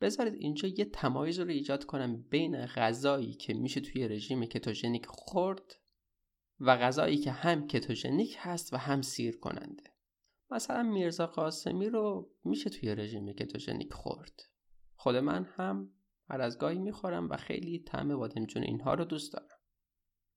بذارید 0.01 0.33
اینجا 0.33 0.67
یه 0.67 0.85
تمایز 0.85 1.39
رو 1.39 1.49
ایجاد 1.49 1.85
کنم 1.85 2.21
بین 2.21 2.65
غذایی 2.65 3.33
که 3.33 3.53
میشه 3.53 3.81
توی 3.81 4.07
رژیم 4.07 4.45
کتوژنیک 4.45 5.05
خورد 5.05 5.75
و 6.59 6.77
غذایی 6.77 7.17
که 7.17 7.31
هم 7.31 7.67
کتوژنیک 7.67 8.35
هست 8.39 8.73
و 8.73 8.77
هم 8.77 9.01
سیر 9.01 9.39
کننده. 9.39 9.83
مثلا 10.51 10.83
میرزا 10.83 11.27
قاسمی 11.27 11.89
رو 11.89 12.31
میشه 12.43 12.69
توی 12.69 12.95
رژیم 12.95 13.33
کتوژنیک 13.33 13.93
خورد. 13.93 14.41
خود 14.95 15.15
من 15.15 15.43
هم 15.43 15.93
هر 16.29 16.41
از 16.41 16.57
گاهی 16.57 16.79
می‌خورم 16.79 17.29
و 17.29 17.37
خیلی 17.37 17.79
طعم 17.79 18.17
بادمجون 18.17 18.63
اینها 18.63 18.93
رو 18.93 19.05
دوست 19.05 19.33
دارم. 19.33 19.57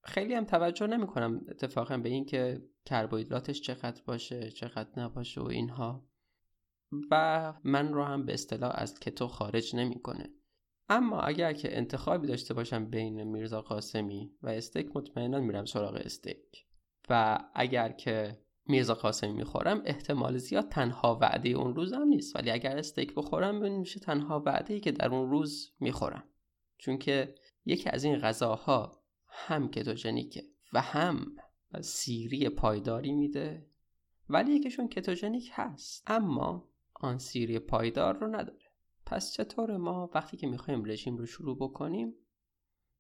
خیلی 0.05 0.35
هم 0.35 0.45
توجه 0.45 0.87
نمی 0.87 1.07
کنم 1.07 1.47
اتفاقا 1.49 1.97
به 1.97 2.09
این 2.09 2.25
که 2.25 2.63
کربوهیدراتش 2.85 3.61
چقدر 3.61 4.03
باشه 4.07 4.51
چقدر 4.51 5.01
نباشه 5.01 5.41
و 5.41 5.47
اینها. 5.47 6.07
و 7.11 7.55
من 7.65 7.93
رو 7.93 8.05
هم 8.05 8.27
به 8.27 8.35
اصطلاح 8.35 8.73
از 8.75 9.01
کتو 9.01 9.29
خارج 9.29 9.77
نمی‌کنه. 9.77 10.31
اما 10.89 11.21
اگر 11.21 11.53
که 11.53 11.77
انتخابی 11.77 12.27
داشته 12.27 12.55
باشم 12.55 12.91
بین 12.91 13.25
میرزا 13.25 13.63
قاسمی 13.63 14.33
و 14.43 14.49
استیک 14.49 14.97
مطمئنا 14.97 15.41
میرم 15.41 15.65
سراغ 15.65 15.95
استیک 15.95 16.67
و 17.11 17.39
اگر 17.55 17.93
که 17.93 18.39
میرزا 18.67 18.95
قاسمی 18.95 19.33
می‌خورم 19.33 19.83
احتمال 19.85 20.39
زیاد 20.39 20.69
تنها 20.69 21.19
وعده 21.23 21.49
اون 21.49 21.75
روز 21.75 21.93
هم 21.93 22.09
نیست. 22.09 22.37
ولی 22.37 22.51
اگر 22.51 22.79
استیک 22.79 23.15
بخورم 23.15 23.79
میشه 23.79 24.01
تنها 24.01 24.43
وعده 24.47 24.75
ای 24.75 24.81
که 24.81 24.93
در 24.93 25.15
اون 25.15 25.31
روز 25.31 25.73
می‌خورم. 25.81 26.25
چون 26.79 26.99
که 26.99 27.35
یکی 27.65 27.91
از 27.91 28.05
این 28.05 28.17
غذاها 28.17 29.03
هم 29.27 29.69
کتوژنیکه 29.69 30.45
و 30.73 30.81
هم 30.81 31.37
سیری 31.81 32.49
پایداری 32.49 33.13
میده. 33.13 33.67
ولی 34.29 34.53
یکیشون 34.53 34.89
کتوژنیک 34.89 35.51
هست. 35.53 36.03
اما 36.07 36.74
آن 37.05 37.19
سیری 37.19 37.59
پایدار 37.59 38.19
رو 38.19 38.27
نداره. 38.27 38.65
پس 39.07 39.33
چطور 39.33 39.77
ما 39.77 40.11
وقتی 40.15 40.37
که 40.37 40.47
می‌خوایم 40.47 40.85
رژیم 40.85 41.17
رو 41.17 41.27
شروع 41.27 41.57
بکنیم 41.57 42.15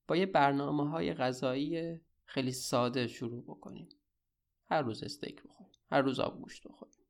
با 0.09 0.17
یه 0.17 0.27
برنامه 0.27 0.91
های 0.91 1.15
غذایی 1.15 2.01
خیلی 2.25 2.53
ساده 2.53 3.07
شروع 3.07 3.45
بکنیم. 3.45 3.89
هر 4.67 4.83
روز 4.83 5.03
استیک 5.03 5.43
بخوریم 5.43 5.81
هر 5.91 6.01
روز 6.01 6.21
آب 6.21 6.41
گوشت 6.41 6.69
بخوریم 6.69 7.05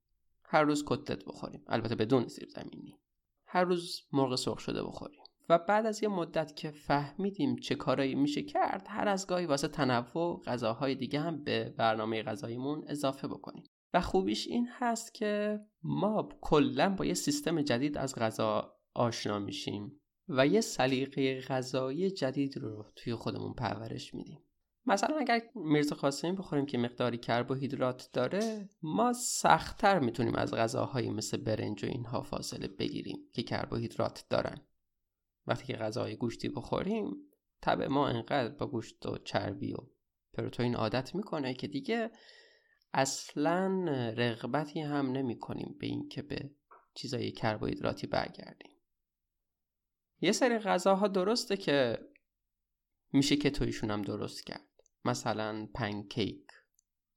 هر 0.44 0.62
روز 0.62 0.84
کتلت 0.86 1.24
بخوریم 1.24 1.64
البته 1.66 1.94
بدون 1.94 2.26
زیر 2.26 2.48
زمینی. 2.48 3.00
هر 3.46 3.64
روز 3.64 4.00
مرغ 4.12 4.34
سرخ 4.34 4.58
شده 4.58 4.82
بخوریم. 4.82 5.20
و 5.48 5.58
بعد 5.58 5.86
از 5.86 6.02
یه 6.02 6.08
مدت 6.08 6.56
که 6.56 6.70
فهمیدیم 6.70 7.56
چه 7.56 7.74
کارایی 7.74 8.14
میشه 8.14 8.42
کرد 8.42 8.86
هر 8.88 9.08
از 9.08 9.26
گاهی 9.26 9.46
واسه 9.46 9.68
تنوع 9.68 10.42
غذاهای 10.46 10.94
دیگه 10.94 11.20
هم 11.20 11.44
به 11.44 11.74
برنامه 11.76 12.22
غذاییمون 12.22 12.84
اضافه 12.88 13.28
بکنیم. 13.28 13.64
و 13.94 14.00
خوبیش 14.00 14.48
این 14.48 14.68
هست 14.70 15.14
که 15.14 15.60
ما 15.82 16.28
کلا 16.40 16.94
با 16.94 17.04
یه 17.04 17.14
سیستم 17.14 17.62
جدید 17.62 17.98
از 17.98 18.14
غذا 18.14 18.76
آشنا 18.94 19.38
میشیم 19.38 20.00
و 20.28 20.46
یه 20.46 20.60
سلیقه 20.60 21.40
غذایی 21.40 22.10
جدید 22.10 22.56
رو 22.56 22.84
توی 22.96 23.14
خودمون 23.14 23.54
پرورش 23.54 24.14
میدیم. 24.14 24.38
مثلا 24.86 25.16
اگر 25.16 25.42
میرزا 25.54 25.96
قاسمی 25.96 26.32
بخوریم 26.32 26.66
که 26.66 26.78
مقداری 26.78 27.18
کربوهیدرات 27.18 28.10
داره 28.12 28.68
ما 28.82 29.12
سختتر 29.12 29.98
می‌تونیم 29.98 30.34
از 30.34 30.54
غذاهایی 30.54 31.10
مثل 31.10 31.36
برنج 31.36 31.84
و 31.84 31.86
اینها 31.86 32.22
فاصله 32.22 32.68
بگیریم 32.68 33.18
که 33.32 33.42
کربوهیدرات 33.42 34.24
دارن. 34.30 34.60
وقتی 35.46 35.66
که 35.66 35.72
غذاهای 35.72 36.16
گوشتی 36.16 36.48
بخوریم 36.48 37.16
طب 37.60 37.82
ما 37.82 38.08
انقدر 38.08 38.48
با 38.48 38.66
گوشت 38.66 39.06
و 39.06 39.18
چربی 39.18 39.72
و 39.72 39.76
پروتئین 40.32 40.74
عادت 40.74 41.14
می‌کنه 41.14 41.54
که 41.54 41.68
دیگه 41.68 42.10
اصلا 42.94 43.84
رغبتی 44.16 44.80
هم 44.80 45.12
نمی 45.12 45.38
کنیم 45.38 45.76
به 45.80 45.86
اینکه 45.86 46.22
به 46.22 46.50
چیزای 46.94 47.32
کربوهیدراتی 47.32 48.06
برگردیم. 48.06 48.76
یه 50.20 50.32
سری 50.32 50.58
غذاها 50.58 51.08
درسته 51.08 51.56
که 51.56 51.98
میشه 53.12 53.36
که 53.36 53.50
تویشون 53.50 53.90
هم 53.90 54.02
درست 54.02 54.46
کرد. 54.46 54.68
مثلا 55.04 55.68
پنکیک 55.74 56.46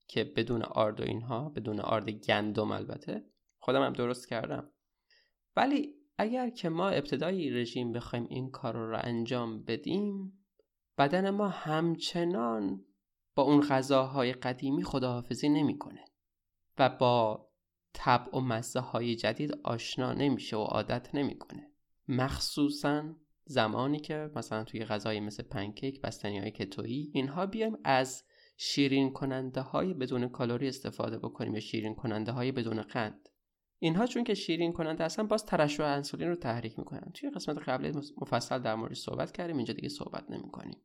که 0.07 0.23
بدون 0.23 0.61
آرد 0.61 0.99
و 0.99 1.03
اینها 1.03 1.49
بدون 1.49 1.79
آرد 1.79 2.09
گندم 2.09 2.71
البته 2.71 3.25
خودم 3.59 3.83
هم 3.83 3.93
درست 3.93 4.29
کردم. 4.29 4.71
ولی 5.55 5.95
اگر 6.17 6.49
که 6.49 6.69
ما 6.69 6.89
ابتدای 6.89 7.49
رژیم 7.49 7.91
بخوایم 7.91 8.27
این 8.29 8.51
کار 8.51 8.75
رو 8.75 8.99
انجام 9.01 9.63
بدیم 9.63 10.45
بدن 10.97 11.29
ما 11.29 11.47
همچنان 11.47 12.85
با 13.37 13.43
اون 13.43 13.61
غذاهای 13.61 14.33
قدیمی 14.33 14.83
خداحافظی 14.83 15.49
نمی‌کنه 15.49 16.05
و 16.77 16.89
با 16.89 17.47
طبع 17.93 18.37
و 18.37 18.39
مزه 18.39 18.79
های 18.79 19.15
جدید 19.15 19.51
آشنا 19.63 20.13
نمیشه 20.13 20.57
و 20.57 20.59
عادت 20.59 21.15
نمی‌کنه. 21.15 21.71
مخصوصا 22.07 23.15
زمانی 23.45 23.99
که 23.99 24.31
مثلا 24.35 24.63
توی 24.63 24.85
غذای 24.85 25.19
مثل 25.19 25.43
پنکیک 25.43 26.01
بستنی 26.01 26.39
های 26.39 26.51
کتویی 26.51 27.11
اینها 27.13 27.45
بیایم 27.45 27.77
از 27.83 28.23
شیرین 28.57 29.13
کننده 29.13 29.61
های 29.61 29.93
بدون 29.93 30.27
کالری 30.27 30.67
استفاده 30.67 31.17
بکنیم 31.17 31.53
یا 31.53 31.59
شیرین 31.59 31.95
کننده 31.95 32.31
های 32.31 32.51
بدون 32.51 32.81
قند. 32.81 33.29
اینها 33.79 34.05
چون 34.05 34.23
که 34.23 34.33
شیرین 34.33 34.73
کننده 34.73 35.03
هستن 35.03 35.27
باز 35.27 35.45
ترشح 35.45 35.83
انسولین 35.83 36.27
رو 36.27 36.35
تحریک 36.35 36.79
می‌کنن. 36.79 37.11
توی 37.13 37.29
قسمت 37.29 37.57
قبلی 37.57 38.01
مفصل 38.21 38.59
در 38.59 38.75
موردش 38.75 38.99
صحبت 38.99 39.31
کردیم 39.31 39.55
اینجا 39.57 39.73
دیگه 39.73 39.89
صحبت 39.89 40.31
نمی‌کنیم. 40.31 40.81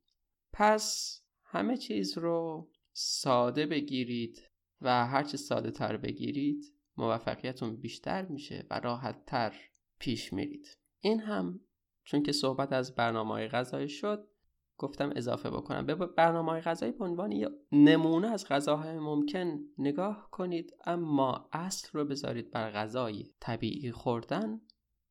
پس 0.53 1.22
همه 1.53 1.77
چیز 1.77 2.19
رو 2.19 2.69
ساده 2.93 3.67
بگیرید 3.67 4.43
و 4.81 5.07
هرچه 5.07 5.37
ساده 5.37 5.71
تر 5.71 5.97
بگیرید 5.97 6.75
موفقیتون 6.97 7.77
بیشتر 7.77 8.27
میشه 8.27 8.67
و 8.71 8.81
راحت 8.81 9.27
تر 9.27 9.55
پیش 9.99 10.33
میرید. 10.33 10.79
این 11.01 11.21
هم 11.21 11.61
چون 12.05 12.23
که 12.23 12.33
صحبت 12.33 12.73
از 12.73 12.95
برنامه 12.95 13.49
غذایی 13.49 13.89
شد 13.89 14.29
گفتم 14.77 15.13
اضافه 15.17 15.51
بکنم. 15.51 15.87
به 15.87 15.95
برنامه 15.95 16.61
غذایی 16.61 16.93
به 16.93 17.05
عنوان 17.05 17.33
یه 17.33 17.49
نمونه 17.73 18.29
از 18.29 18.47
غذاهای 18.49 18.99
ممکن 18.99 19.61
نگاه 19.79 20.29
کنید 20.31 20.73
اما 20.85 21.49
اصل 21.53 21.89
رو 21.93 22.05
بذارید 22.05 22.51
بر 22.51 22.71
غذای 22.71 23.25
طبیعی 23.41 23.93
خوردن 23.93 24.61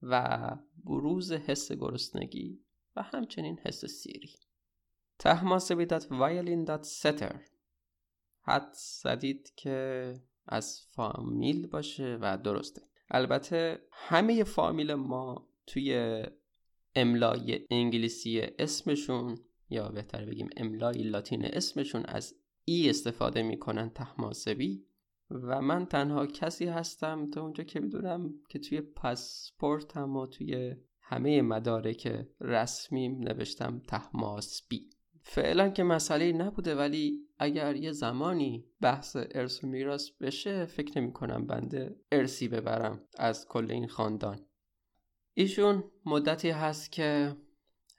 و 0.02 0.40
بروز 0.86 1.32
حس 1.32 1.72
گرسنگی 1.72 2.60
و 2.96 3.02
همچنین 3.02 3.60
حس 3.60 3.86
سیری. 3.86 4.51
تحماسبی 5.22 5.86
دات 5.86 6.08
وایلین 6.12 6.64
دات 6.64 6.84
ستر 6.84 7.42
حد 8.42 8.74
زدید 8.74 9.54
که 9.56 10.14
از 10.48 10.82
فامیل 10.92 11.68
باشه 11.68 12.18
و 12.22 12.38
درسته. 12.38 12.82
البته 13.10 13.82
همه 13.92 14.44
فامیل 14.44 14.94
ما 14.94 15.48
توی 15.68 16.24
املای 16.96 17.60
انگلیسی 17.70 18.42
اسمشون 18.60 19.38
یا 19.70 19.90
بهتر 19.90 20.26
بگیم 20.26 20.50
املای 20.58 21.04
لاتین 21.04 21.46
اسمشون 21.46 22.06
از 22.06 22.36
ای 22.66 22.90
استفاده 22.90 23.44
می‌کنن 23.44 23.90
تحماسبی 23.90 24.86
و 25.30 25.62
من 25.62 25.86
تنها 25.86 26.26
کسی 26.26 26.66
هستم 26.66 27.30
تا 27.32 27.42
اونجا 27.42 27.64
که 27.64 27.80
می‌دونم 27.80 28.34
که 28.50 28.60
توی 28.60 28.82
پاسپورتم 28.82 30.18
و 30.18 30.28
توی 30.28 30.76
همه 31.02 31.42
مدارک 31.42 32.26
رسمیم 32.40 33.20
نوشتم 33.20 33.80
تحماسبی. 33.88 34.90
فعلا 35.24 35.70
که 35.70 35.84
مسئله 35.84 36.32
نبوده 36.32 36.76
ولی 36.76 37.28
اگر 37.40 37.76
یه 37.76 37.92
زمانی 37.92 38.66
بحث 38.82 39.16
ارث 39.16 39.64
و 39.64 39.68
میراث 39.68 40.10
بشه 40.10 40.66
فکر 40.66 41.02
نمی 41.02 41.14
کنم 41.14 41.48
بنده 41.48 41.96
ارسی 42.12 42.48
ببرم 42.48 43.02
از 43.18 43.48
کل 43.48 43.72
این 43.72 43.88
خاندان. 43.88 44.40
ایشون 45.34 45.84
مدتی 46.06 46.50
هست 46.50 46.92
که 46.92 47.36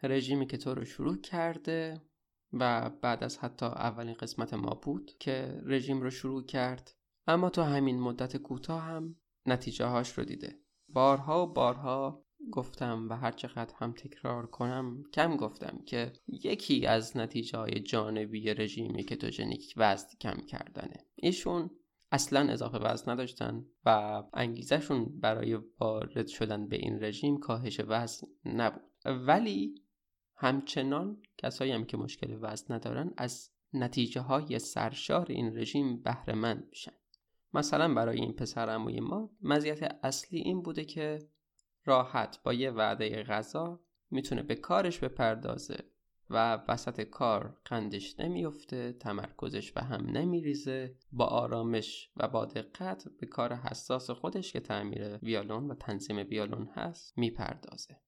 رژیمی 0.03 0.47
که 0.47 0.57
تو 0.57 0.75
رو 0.75 0.85
شروع 0.85 1.17
کرده 1.17 2.03
و 2.53 2.91
بعد 2.91 3.25
از 3.25 3.39
حتی 3.39 3.67
اولین 3.67 4.15
قسمت 4.15 4.55
ما 4.55 4.75
بود 4.75 5.13
که 5.19 5.63
رژیم 5.65 6.01
رو 6.01 6.11
شروع 6.11 6.47
کرد. 6.47 6.95
اما 7.27 7.51
تو 7.51 7.63
همین 7.63 8.01
مدت 8.01 8.37
کوتاه 8.37 8.83
هم 8.83 9.17
نتیجه 9.47 9.87
هاش 9.87 10.19
رو 10.19 10.25
دیده. 10.25 10.59
بارها 10.89 11.47
و 11.47 11.53
بارها 11.53 12.25
گفتم 12.53 13.09
و 13.11 13.17
هر 13.17 13.33
چقدر 13.33 13.75
هم 13.79 13.93
تکرار 13.93 14.47
کنم 14.47 15.03
کم 15.13 15.37
گفتم 15.37 15.79
که 15.87 16.13
یکی 16.27 16.87
از 16.87 17.17
نتیجه 17.17 17.59
های 17.59 17.81
جانبی 17.81 18.55
رژیم 18.55 18.97
کتوژنیک 18.97 19.75
وزن 19.77 20.09
کم 20.21 20.37
کردنه. 20.37 21.07
ایشون 21.15 21.71
اصلا 22.13 22.53
اضافه 22.53 22.79
وزن 22.79 23.13
نداشتن 23.13 23.67
و 23.85 24.23
انگیزشون 24.35 25.21
برای 25.21 25.59
وارد 25.81 26.27
شدن 26.27 26.69
به 26.69 26.77
این 26.77 27.05
رژیم 27.05 27.39
کاهش 27.39 27.81
وزن 27.87 28.27
نبود. 28.45 28.83
ولی 29.05 29.75
همچنان 30.37 31.23
کسایی 31.39 31.73
هم 31.73 31.85
که 31.85 31.97
مشکل 31.97 32.39
وزن 32.41 32.75
ندارن 32.75 33.15
از 33.17 33.51
نتیجه 33.75 34.21
های 34.21 34.59
سرشار 34.59 35.27
این 35.29 35.59
رژیم 35.59 36.03
بهره 36.03 36.55
میشن. 36.71 36.93
مثلا 37.55 37.95
برای 37.95 38.21
این 38.21 38.33
پسر 38.33 38.77
ما 38.77 39.31
مزیت 39.43 39.99
اصلی 40.03 40.39
این 40.39 40.63
بوده 40.63 40.85
که 40.85 41.19
راحت 41.85 42.43
با 42.43 42.53
یه 42.53 42.71
وعده 42.71 43.23
غذا 43.23 43.81
می‌تونه 44.11 44.43
به 44.43 44.55
کارش 44.55 44.99
بپردازه 44.99 45.93
و 46.31 46.55
وسط 46.69 47.01
کار 47.01 47.61
قندش 47.65 48.21
نمیفته 48.21 48.93
تمرکزش 48.93 49.73
به 49.73 49.83
هم 49.83 50.11
نمیریزه 50.11 50.97
با 51.13 51.25
آرامش 51.25 52.11
و 52.17 52.29
با 52.29 52.45
دقت 52.45 53.09
به 53.21 53.27
کار 53.27 53.55
حساس 53.55 54.11
خودش 54.11 54.53
که 54.53 54.61
تعمیر 54.61 55.19
ویالون 55.23 55.71
و 55.71 55.75
تنظیم 55.75 56.17
ویالون 56.17 56.69
هست 56.75 57.19
می‌پردازه. 57.19 58.01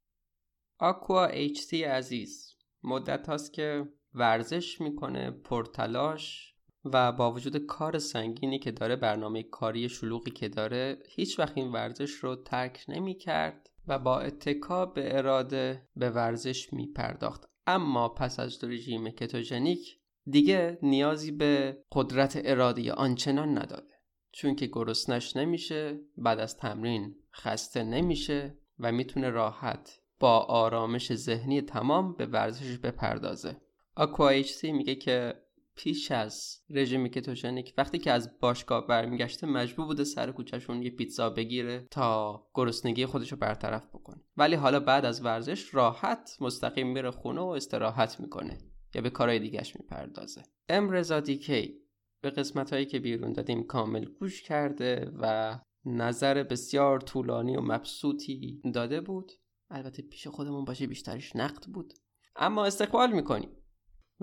آکوا 0.78 1.28
HT 1.28 1.74
عزیز 1.74 2.56
مدت 2.82 3.28
هاست 3.28 3.52
که 3.52 3.92
ورزش 4.14 4.80
می‌کنه 4.80 5.30
پرتلاش 5.30 6.53
و 6.84 7.12
با 7.12 7.32
وجود 7.32 7.56
کار 7.56 7.98
سنگینی 7.98 8.58
که 8.58 8.70
داره 8.70 8.96
برنامه 8.96 9.42
کاری 9.42 9.88
شلوغی 9.88 10.30
که 10.30 10.48
داره 10.48 10.98
هیچ 11.08 11.38
وقت 11.38 11.52
این 11.58 11.72
ورزش 11.72 12.10
رو 12.10 12.36
ترک 12.36 12.84
نمی 12.88 13.14
کرد 13.14 13.70
و 13.88 13.98
با 13.98 14.20
اتکا 14.20 14.86
به 14.86 15.18
اراده 15.18 15.88
به 15.96 16.10
ورزش 16.10 16.72
می 16.72 16.86
پرداخت 16.86 17.44
اما 17.66 18.08
پس 18.08 18.40
از 18.40 18.64
رژیم 18.64 19.10
کتوژنیک 19.10 19.98
دیگه 20.26 20.78
نیازی 20.82 21.32
به 21.32 21.82
قدرت 21.92 22.40
ارادی 22.44 22.90
آنچنان 22.90 23.58
نداره. 23.58 23.94
چون 24.32 24.54
که 24.54 24.66
گرسنش 24.66 25.36
نمیشه 25.36 26.00
بعد 26.16 26.40
از 26.40 26.56
تمرین 26.56 27.14
خسته 27.34 27.82
نمیشه 27.82 28.58
و 28.78 28.92
می‌تونه 28.92 29.30
راحت 29.30 30.00
با 30.20 30.38
آرامش 30.38 31.14
ذهنی 31.14 31.62
تمام 31.62 32.14
به 32.14 32.26
ورزشش 32.26 32.78
بپردازه. 32.78 33.56
آکوایچسی 33.96 34.72
میگه 34.72 34.94
که 34.94 35.43
پیش 35.76 36.10
از 36.10 36.62
رژیم 36.70 37.08
کتوژنیک 37.08 37.74
وقتی 37.78 37.98
که 37.98 38.10
از 38.12 38.40
باشگاه 38.40 38.86
برمیگشته 38.86 39.46
مجبور 39.46 39.86
بوده 39.86 40.04
سر 40.04 40.32
کوچهشون 40.32 40.82
یه 40.82 40.90
پیتزا 40.90 41.30
بگیره 41.30 41.86
تا 41.90 42.40
گرسنگی 42.54 43.06
خودش 43.06 43.32
رو 43.32 43.38
برطرف 43.38 43.88
بکنه. 43.88 44.22
ولی 44.36 44.54
حالا 44.54 44.80
بعد 44.80 45.04
از 45.04 45.24
ورزش 45.24 45.74
راحت 45.74 46.36
مستقیم 46.40 46.92
میره 46.92 47.10
خونه 47.10 47.40
و 47.40 47.46
استراحت 47.46 48.20
می‌کنه 48.20 48.58
یا 48.94 49.02
به 49.02 49.10
کارهای 49.10 49.38
دیگهش 49.38 49.76
می‌پردازه. 49.76 50.42
ام 50.68 50.90
رضا 50.90 51.20
دیکی 51.20 51.80
به 52.20 52.30
قسمت 52.30 52.72
هایی 52.72 52.86
که 52.86 52.98
بیرون 52.98 53.32
دادیم 53.32 53.62
کامل 53.62 54.04
گوش 54.04 54.42
کرده 54.42 55.10
و 55.20 55.58
نظر 55.84 56.42
بسیار 56.42 57.00
طولانی 57.00 57.56
و 57.56 57.60
مبسوطی 57.60 58.62
داده 58.74 59.00
بود. 59.00 59.32
البته 59.70 60.02
پیش 60.02 60.26
خودمون 60.26 60.64
باشه 60.64 60.86
بیشترش 60.86 61.36
نقد 61.36 61.64
بود. 61.64 61.94
اما 62.36 62.64
استقبال 62.64 63.12
می‌کنیم. 63.12 63.50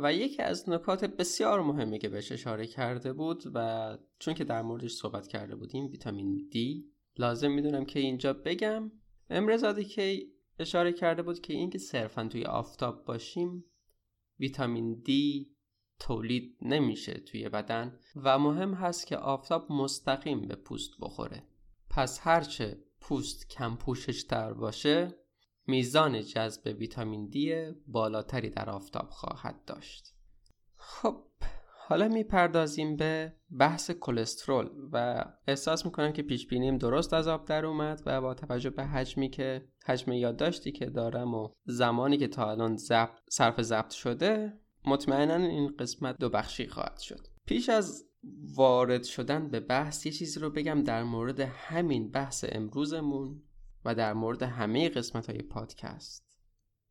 و 0.03 0.13
یکی 0.13 0.41
از 0.41 0.69
نکات 0.69 1.05
بسیار 1.05 1.61
مهمی 1.61 1.99
که 1.99 2.09
بهش 2.09 2.31
اشاره 2.31 2.67
کرده 2.67 3.13
بود 3.13 3.43
و 3.53 3.97
چون 4.19 4.33
که 4.33 4.43
در 4.43 4.61
موردش 4.61 4.91
صحبت 4.91 5.27
کرده 5.27 5.55
بودیم 5.55 5.87
ویتامین 5.87 6.47
دی 6.51 6.91
لازم 7.17 7.51
می‌دونم 7.51 7.85
که 7.85 7.99
اینجا 7.99 8.33
بگم. 8.33 8.91
امرزادی 9.29 9.85
که 9.85 10.27
اشاره 10.59 10.93
کرده 10.93 11.21
بود 11.21 11.41
که 11.41 11.53
اینکه 11.53 11.77
صرفا 11.77 12.27
توی 12.27 12.45
آفتاب 12.45 13.05
باشیم 13.05 13.65
ویتامین 14.39 14.93
دی 14.93 15.55
تولید 15.99 16.57
نمیشه 16.61 17.13
توی 17.13 17.49
بدن 17.49 17.99
و 18.15 18.39
مهم 18.39 18.73
هست 18.73 19.07
که 19.07 19.17
آفتاب 19.17 19.71
مستقیم 19.71 20.47
به 20.47 20.55
پوست 20.55 20.91
بخوره. 21.01 21.43
پس 21.89 22.19
هرچه 22.21 22.83
پوست 23.01 23.49
کم 23.49 23.75
پوشش 23.75 24.23
تر 24.23 24.53
باشه 24.53 25.20
میزان 25.71 26.21
جذب 26.21 26.75
ویتامین 26.79 27.27
دی 27.27 27.71
بالاتری 27.87 28.49
در 28.49 28.69
آفتاب 28.69 29.09
خواهد 29.09 29.65
داشت. 29.65 30.13
خب 30.77 31.15
حالا 31.87 32.07
می‌پردازیم 32.07 32.95
به 32.95 33.33
بحث 33.59 33.91
کلسترول 33.91 34.69
و 34.91 35.25
احساس 35.47 35.85
می‌کنم 35.85 36.13
که 36.13 36.21
پیش 36.21 36.47
بینیم 36.47 36.77
درست 36.77 37.13
از 37.13 37.27
آب 37.27 37.45
در 37.45 37.65
اومد 37.65 38.01
و 38.05 38.21
با 38.21 38.33
توجه 38.33 38.69
به 38.69 38.83
حجمی 38.85 39.29
که 39.29 39.67
حجم 39.85 40.11
یادداشتی 40.11 40.71
که 40.71 40.85
دارم 40.85 41.33
و 41.33 41.49
زمانی 41.65 42.17
که 42.17 42.27
تا 42.27 42.51
الان 42.51 42.77
صرف 43.29 43.61
ضبط 43.61 43.91
شده 43.91 44.59
مطمئنا 44.85 45.35
این 45.35 45.75
قسمت 45.79 46.17
دو 46.19 46.29
بخشی 46.29 46.67
خواهد 46.67 46.97
شد. 46.99 47.27
پیش 47.45 47.69
از 47.69 48.05
وارد 48.55 49.03
شدن 49.03 49.49
به 49.49 49.59
بحث 49.59 50.05
یه 50.05 50.11
چیزی 50.11 50.39
رو 50.39 50.49
بگم 50.49 50.83
در 50.83 51.03
مورد 51.03 51.39
همین 51.39 52.11
بحث 52.11 52.45
امروزمون. 52.47 53.43
و 53.85 53.95
در 53.95 54.13
مورد 54.13 54.43
همه 54.43 54.89
قسمت 54.89 55.29
های 55.29 55.41
پادکست. 55.41 56.39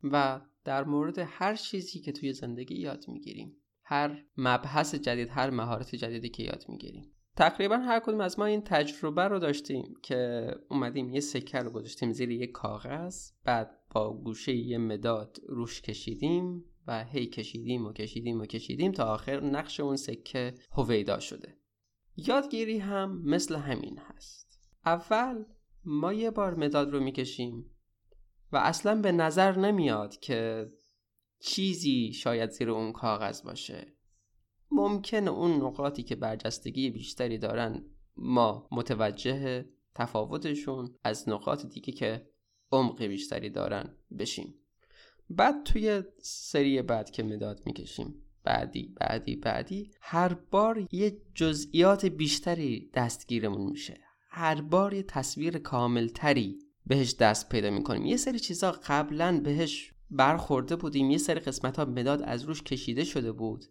و 0.05 0.41
در 0.65 0.85
مورد 0.85 1.19
هر 1.19 1.55
چیزی 1.55 2.01
که 2.01 2.13
توی 2.13 2.33
زندگی 2.33 2.75
یاد 2.75 3.05
می‌گیریم. 3.09 3.57
هر 3.83 4.25
مبحث 4.37 4.95
جدید 4.95 5.29
هر 5.29 5.51
مهارت 5.51 5.95
جدیدی 5.95 6.29
که 6.29 6.43
یاد 6.43 6.65
می‌گیریم. 6.69 7.13
تقریبا 7.37 7.77
هر 7.77 8.01
کدوم 8.01 8.21
از 8.21 8.39
ما 8.39 8.45
این 8.45 8.61
تجربه 8.61 9.23
رو 9.23 9.39
داشتیم 9.39 9.95
که 10.03 10.51
اومدیم 10.71 11.11
یه 11.11 11.21
سکه 11.21 11.59
رو 11.59 11.71
گذاشتیم 11.71 12.13
زیر 12.13 12.31
یه 12.31 12.47
کاغذ 12.47 13.31
بعد 13.45 13.71
با 13.91 14.15
گوشه 14.15 14.55
یه 14.55 14.79
مداد 14.79 15.39
روش 15.49 15.83
کشیدیم 15.83 16.65
و 16.87 17.05
هی 17.05 17.27
کشیدیم 17.27 17.87
و 17.87 17.93
کشیدیم 17.93 18.41
و 18.41 18.47
کشیدیم 18.47 18.93
تا 18.93 19.05
آخر 19.05 19.41
نقش 19.41 19.81
اون 19.81 19.97
سکه 19.97 20.55
هویدا 20.73 21.21
شده. 21.21 21.57
یادگیری 22.17 22.79
هم 22.79 23.23
مثل 23.25 23.57
همین 23.57 23.99
هست. 23.99 24.61
اول 24.87 25.45
ما 25.85 26.13
یه 26.13 26.31
بار 26.31 26.55
مداد 26.55 26.91
رو 26.91 27.01
می‌کشیم 27.01 27.71
و 28.53 28.57
اصلا 28.57 29.01
به 29.01 29.13
نظر 29.13 29.59
نمیاد 29.59 30.17
که 30.17 30.71
چیزی 31.41 32.13
شاید 32.13 32.51
زیر 32.51 32.71
اون 32.71 32.93
کاغذ 32.93 33.43
باشه. 33.43 33.97
ممکنه 34.71 35.31
اون 35.31 35.51
نقاطی 35.51 36.03
که 36.03 36.17
برجستگی 36.17 36.91
بیشتری 36.91 37.39
دارن 37.39 37.85
ما 38.17 38.69
متوجه 38.73 39.65
تفاوتشون 39.95 40.95
از 41.05 41.29
نقاط 41.29 41.67
دیگه 41.67 41.93
که 41.93 42.31
عمق 42.73 43.03
بیشتری 43.03 43.51
دارن 43.51 43.97
بشیم. 44.19 44.55
بعد 45.31 45.65
توی 45.65 46.03
سری 46.23 46.83
بعد 46.83 47.11
که 47.11 47.23
مداد 47.23 47.61
می‌کشیم 47.67 48.23
بعدی 48.45 48.95
بعدی 49.01 49.37
بعدی 49.37 49.91
هر 50.01 50.35
بار 50.35 50.89
یه 50.93 51.23
جزئیات 51.35 52.07
بیشتری 52.07 52.91
دستگیرمون 52.95 53.71
میشه. 53.71 54.10
هر 54.31 54.61
بار 54.61 54.95
یه 54.95 55.03
تصویر 55.03 55.59
کاملتری 55.59 56.59
بهش 56.87 57.15
دست 57.15 57.49
پیدا 57.49 57.71
می‌کنیم. 57.71 58.07
یه 58.07 58.17
سری 58.17 58.39
چیزا 58.39 58.73
قبلا 58.87 59.41
بهش 59.45 59.93
برخورده 60.11 60.77
بودیم. 60.77 61.11
یه 61.11 61.19
سری 61.19 61.41
قسمت 61.41 61.79
ها 61.79 61.85
مداد 61.85 62.23
از 62.23 62.43
روش 62.43 62.63
کشیده 62.63 63.05
شده 63.05 63.33
بود. 63.33 63.65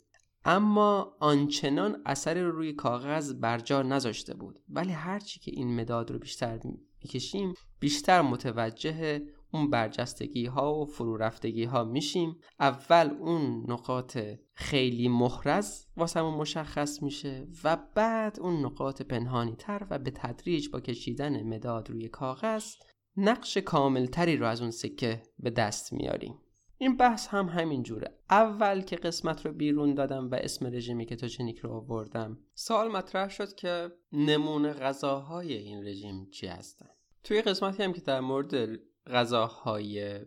اما 0.45 1.17
آنچنان 1.19 2.01
اثر 2.05 2.41
روی 2.41 2.73
کاغذ 2.73 3.33
برجا 3.33 3.81
نذاشته 3.81 4.33
بود. 4.33 4.59
ولی 4.69 4.91
هرچی 4.91 5.39
که 5.39 5.51
این 5.51 5.81
مداد 5.81 6.11
رو 6.11 6.19
بیشتر 6.19 6.59
می‌کشیم 7.03 7.53
بیشتر 7.79 8.21
متوجه 8.21 9.21
اون 9.51 9.69
برجستگی 9.69 10.45
ها 10.45 10.75
و 10.75 10.85
فرو 10.85 11.17
رفتگی 11.17 11.63
ها 11.63 11.83
میشیم. 11.83 12.37
اول 12.59 13.15
اون 13.19 13.65
نقاط 13.67 14.17
خیلی 14.53 15.07
محرز 15.07 15.85
واسمون 15.97 16.33
مشخص 16.33 17.03
میشه 17.03 17.47
و 17.63 17.77
بعد 17.95 18.39
اون 18.39 18.65
نقاط 18.65 19.01
پنهانی 19.01 19.55
تر 19.55 19.87
و 19.89 19.99
به 19.99 20.11
تدریج 20.11 20.69
با 20.69 20.79
کشیدن 20.79 21.43
مداد 21.43 21.89
روی 21.89 22.09
کاغذ 22.09 22.73
نقش 23.17 23.57
کامل 23.57 24.05
تری 24.05 24.37
رو 24.37 24.45
از 24.45 24.61
اون 24.61 24.71
سکه 24.71 25.23
به 25.39 25.49
دست 25.49 25.93
میاریم. 25.93 26.35
این 26.81 26.97
بحث 26.97 27.27
هم 27.27 27.45
همین 27.45 27.83
جوره. 27.83 28.19
اول 28.29 28.81
که 28.81 28.95
قسمت 28.95 29.45
رو 29.45 29.53
بیرون 29.53 29.93
دادم 29.93 30.31
و 30.31 30.35
اسم 30.35 30.65
رژیمی 30.65 31.05
کتوژنیک 31.05 31.57
رو 31.57 31.71
آوردم 31.71 32.37
سوال 32.53 32.91
مطرح 32.91 33.29
شد 33.29 33.55
که 33.55 33.91
نمونه 34.11 34.73
غذاهای 34.73 35.53
این 35.53 35.87
رژیم 35.87 36.29
چی 36.31 36.47
هستن؟ 36.47 36.89
توی 37.23 37.41
قسمتی 37.41 37.83
هم 37.83 37.93
که 37.93 38.01
در 38.01 38.19
مورد 38.19 38.79
غذاهای 39.09 40.19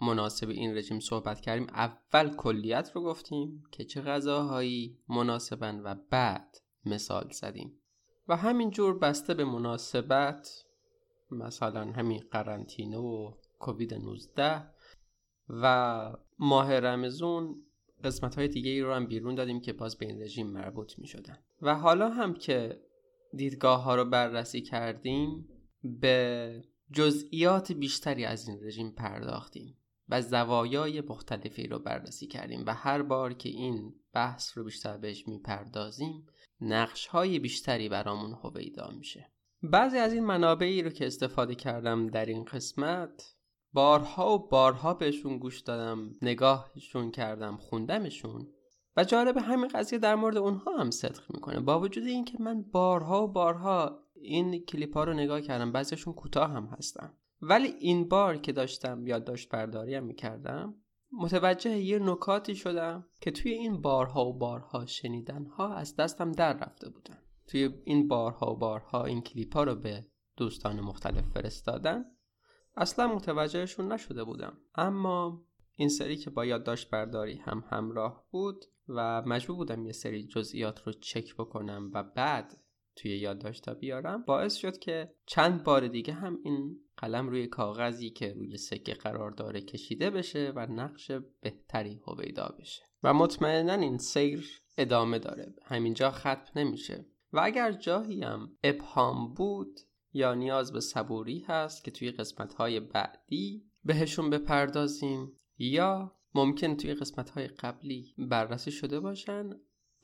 مناسب 0.00 0.48
این 0.48 0.76
رژیم 0.76 1.00
صحبت 1.00 1.40
کردیم. 1.40 1.66
اول 1.68 2.36
کلیت 2.36 2.90
رو 2.94 3.02
گفتیم 3.02 3.62
که 3.70 3.84
چه 3.84 4.00
غذاهایی 4.00 4.98
مناسبن 5.08 5.80
و 5.80 5.94
بعد 6.10 6.56
مثال 6.84 7.28
زدیم. 7.30 7.80
و 8.28 8.36
همینجور 8.36 8.98
بسته 8.98 9.34
به 9.34 9.44
مناسبت 9.44 10.64
مثلا 11.30 11.92
همین 11.92 12.24
قرنطینه 12.30 12.98
و 12.98 13.32
کووید 13.58 13.94
19 13.94 14.62
و 15.48 16.16
ماه 16.38 16.80
رمزون 16.80 17.56
قسمت 18.04 18.34
های 18.34 18.48
دیگه 18.48 18.70
ای 18.70 18.80
رو 18.80 18.94
هم 18.94 19.06
بیرون 19.06 19.34
دادیم 19.34 19.60
که 19.60 19.72
باز 19.72 19.98
به 19.98 20.06
این 20.06 20.22
رژیم 20.22 20.46
مربوط 20.46 20.98
می 20.98 21.06
شدن 21.06 21.38
و 21.62 21.74
حالا 21.74 22.08
هم 22.10 22.34
که 22.34 22.80
دیدگاه 23.34 23.82
ها 23.82 23.94
رو 23.94 24.04
بررسی 24.04 24.60
کردیم 24.60 25.48
به 25.82 26.64
جزئیات 26.92 27.72
بیشتری 27.72 28.24
از 28.24 28.48
این 28.48 28.58
رژیم 28.62 28.90
پرداختیم 28.90 29.76
و 30.08 30.22
زوایای 30.22 31.00
مختلفی 31.00 31.66
رو 31.66 31.78
بررسی 31.78 32.26
کردیم 32.26 32.64
و 32.66 32.74
هر 32.74 33.02
بار 33.02 33.32
که 33.32 33.48
این 33.48 33.94
بحث 34.12 34.58
رو 34.58 34.64
بیشتر 34.64 34.96
بهش 34.96 35.28
می‌پردازیم 35.28 36.26
نقش 36.60 37.06
های 37.06 37.38
بیشتری 37.38 37.88
برامون 37.88 38.32
هویدا 38.32 38.90
میشه. 38.98 39.32
بعضی 39.62 39.98
از 39.98 40.12
این 40.12 40.24
منابعی 40.24 40.82
رو 40.82 40.90
که 40.90 41.06
استفاده 41.06 41.54
کردم 41.54 42.06
در 42.06 42.26
این 42.26 42.44
قسمت 42.44 43.36
بارها 43.72 44.34
و 44.34 44.48
بارها 44.48 44.94
بهشون 44.94 45.38
گوش 45.38 45.60
دادم 45.60 46.14
نگاهشون 46.22 47.10
کردم 47.10 47.56
خوندمشون 47.56 48.48
و 48.96 49.04
جالب 49.04 49.36
همین 49.38 49.68
قضیه 49.68 49.98
در 49.98 50.14
مورد 50.14 50.36
اونها 50.36 50.76
هم 50.76 50.90
صدق 50.90 51.22
می‌کنه. 51.34 51.60
با 51.60 51.80
وجود 51.80 52.04
اینکه 52.04 52.38
من 52.40 52.62
بارها 52.62 53.24
و 53.24 53.32
بارها 53.32 54.02
این 54.20 54.64
کلیپ 54.64 54.94
ها 54.94 55.04
رو 55.04 55.12
نگاه 55.12 55.40
کردم 55.40 55.72
بعضیشون 55.72 56.14
کوتاه 56.14 56.50
هم 56.50 56.66
هستن. 56.66 57.12
ولی 57.42 57.68
این 57.68 58.08
بار 58.08 58.36
که 58.36 58.52
داشتم 58.52 59.06
یادداشت 59.06 59.48
برداری 59.48 59.94
هم 59.94 60.04
می‌کردم 60.04 60.74
متوجه 61.12 61.78
یه 61.78 61.98
نکاتی 61.98 62.56
شدم 62.56 63.06
که 63.20 63.30
توی 63.30 63.52
این 63.52 63.80
بارها 63.80 64.26
و 64.26 64.38
بارها 64.38 64.86
شنیدن 64.86 65.44
ها 65.44 65.74
از 65.74 65.96
دستم 65.96 66.32
در 66.32 66.52
رفته 66.52 66.88
بودن. 66.88 67.18
توی 67.46 67.70
این 67.84 68.08
بارها 68.08 68.52
و 68.52 68.58
بارها 68.58 69.04
این 69.04 69.20
کلیپ 69.20 69.56
ها 69.56 69.62
رو 69.64 69.74
به 69.74 70.06
دوستان 70.36 70.80
مختلف 70.80 71.24
فرستادن. 71.28 72.04
اصلا 72.76 73.14
متوجهشون 73.14 73.92
نشده 73.92 74.24
بودم. 74.24 74.58
اما 74.74 75.44
این 75.76 75.88
سری 75.88 76.16
که 76.16 76.30
با 76.30 76.44
یادداشت 76.44 76.90
برداری 76.90 77.36
هم 77.36 77.64
همراه 77.70 78.24
بود 78.30 78.64
و 78.88 79.22
مجبور 79.22 79.56
بودم 79.56 79.86
یه 79.86 79.92
سری 79.92 80.26
جزئیات 80.26 80.82
رو 80.82 80.92
چک 80.92 81.34
بکنم 81.34 81.90
و 81.94 82.02
بعد 82.02 82.56
توی 82.96 83.18
یادداشت 83.18 83.70
بیارم 83.70 84.22
باعث 84.22 84.54
شد 84.54 84.78
که 84.78 85.14
چند 85.26 85.64
بار 85.64 85.88
دیگه 85.88 86.12
هم 86.12 86.38
این 86.44 86.80
قلم 86.96 87.28
روی 87.28 87.46
کاغذی 87.46 88.10
که 88.10 88.32
روی 88.32 88.56
سکه 88.56 88.94
قرار 88.94 89.30
داره 89.30 89.60
کشیده 89.60 90.10
بشه 90.10 90.52
و 90.56 90.66
نقش 90.66 91.10
بهتری 91.40 92.00
هویدا 92.06 92.54
بشه. 92.58 92.82
و 93.02 93.14
مطمئنا 93.14 93.74
این 93.74 93.98
سیر 93.98 94.62
ادامه 94.78 95.18
داره. 95.18 95.54
همینجا 95.64 96.10
ختم 96.10 96.50
نمیشه. 96.56 97.06
و 97.32 97.40
اگر 97.42 97.72
جایی 97.72 98.22
هم 98.22 98.56
ابهام 98.64 99.34
بود 99.34 99.80
یا 100.12 100.34
نیاز 100.34 100.72
به 100.72 100.80
صبوری 100.80 101.44
هست 101.48 101.84
که 101.84 101.90
توی 101.90 102.10
قسمت 102.10 102.54
های 102.54 102.80
بعدی 102.80 103.70
بهشون 103.84 104.30
بپردازیم 104.30 105.32
یا 105.58 106.16
ممکن 106.34 106.76
توی 106.76 106.94
قسمت 106.94 107.30
های 107.30 107.46
قبلی 107.46 108.14
بررسی 108.18 108.70
شده 108.70 109.00
باشن 109.00 109.50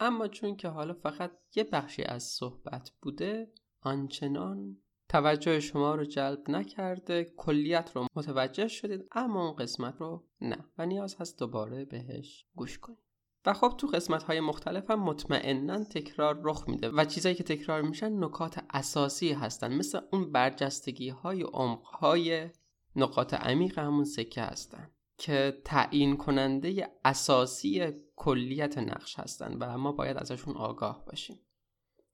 اما 0.01 0.29
چون 0.29 0.57
که 0.57 0.69
حالا 0.69 0.95
فقط 0.95 1.33
یه 1.55 1.65
بخشی 1.65 2.03
از 2.03 2.23
صحبت 2.23 2.91
بوده 3.03 3.53
آنچنان 3.81 4.77
توجه 5.09 5.61
شما 5.61 5.95
رو 5.95 6.05
جلب 6.05 6.51
نکرده 6.51 7.25
کلیت 7.37 7.91
رو 7.95 8.07
متوجه 8.17 8.69
شدید 8.69 9.09
اما 9.13 9.47
اون 9.47 9.57
قسمت 9.57 9.97
رو 9.99 10.27
نه 10.41 10.65
و 10.79 10.87
نیاز 10.87 11.17
هست 11.21 11.39
دوباره 11.39 11.85
بهش 11.85 12.47
گوش 12.55 12.79
کنید 12.79 13.07
و 13.47 13.53
خب 13.53 13.75
تو 13.79 13.87
قسمت 13.87 14.23
های 14.23 14.41
مختلف 14.41 14.91
هم 14.91 15.01
مطمئنا 15.01 15.85
تکرار 15.85 16.41
رخ 16.43 16.69
میده 16.69 16.89
و 16.91 17.05
چیزایی 17.05 17.35
که 17.35 17.45
تکرار 17.45 17.83
میشن 17.83 18.25
نکات 18.25 18.65
اساسی 18.71 19.33
هستن. 19.33 19.75
مثل 19.77 20.01
اون 20.13 20.33
برجستگی 20.33 21.09
های 21.09 21.43
عمق 21.43 21.83
های 21.83 22.51
نقاط 22.97 23.35
عمیق 23.35 23.79
همون 23.79 24.05
سکه 24.05 24.43
هستن. 24.43 24.91
که 25.19 25.63
تعیین 25.65 26.17
کننده 26.17 26.89
اساسی 27.05 27.93
کلیت 28.17 28.79
نقش 28.79 29.19
هستن 29.19 29.57
و 29.61 29.79
ما 29.79 29.93
باید 29.93 30.17
ازشون 30.17 30.57
آگاه 30.57 31.05
باشیم. 31.05 31.41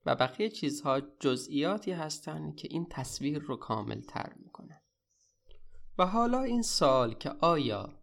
و 0.06 0.14
بقیه 0.14 0.48
چیزها 0.48 1.00
جزئیاتی 1.00 1.92
هستن 1.92 2.52
که 2.52 2.68
این 2.70 2.86
تصویر 2.90 3.38
رو 3.38 3.56
کامل 3.56 4.00
تر 4.00 4.32
می‌کنن. 4.36 4.80
و 5.98 6.06
حالا 6.06 6.42
این 6.42 6.62
سال 6.62 7.14
که 7.14 7.30
آیا 7.30 8.02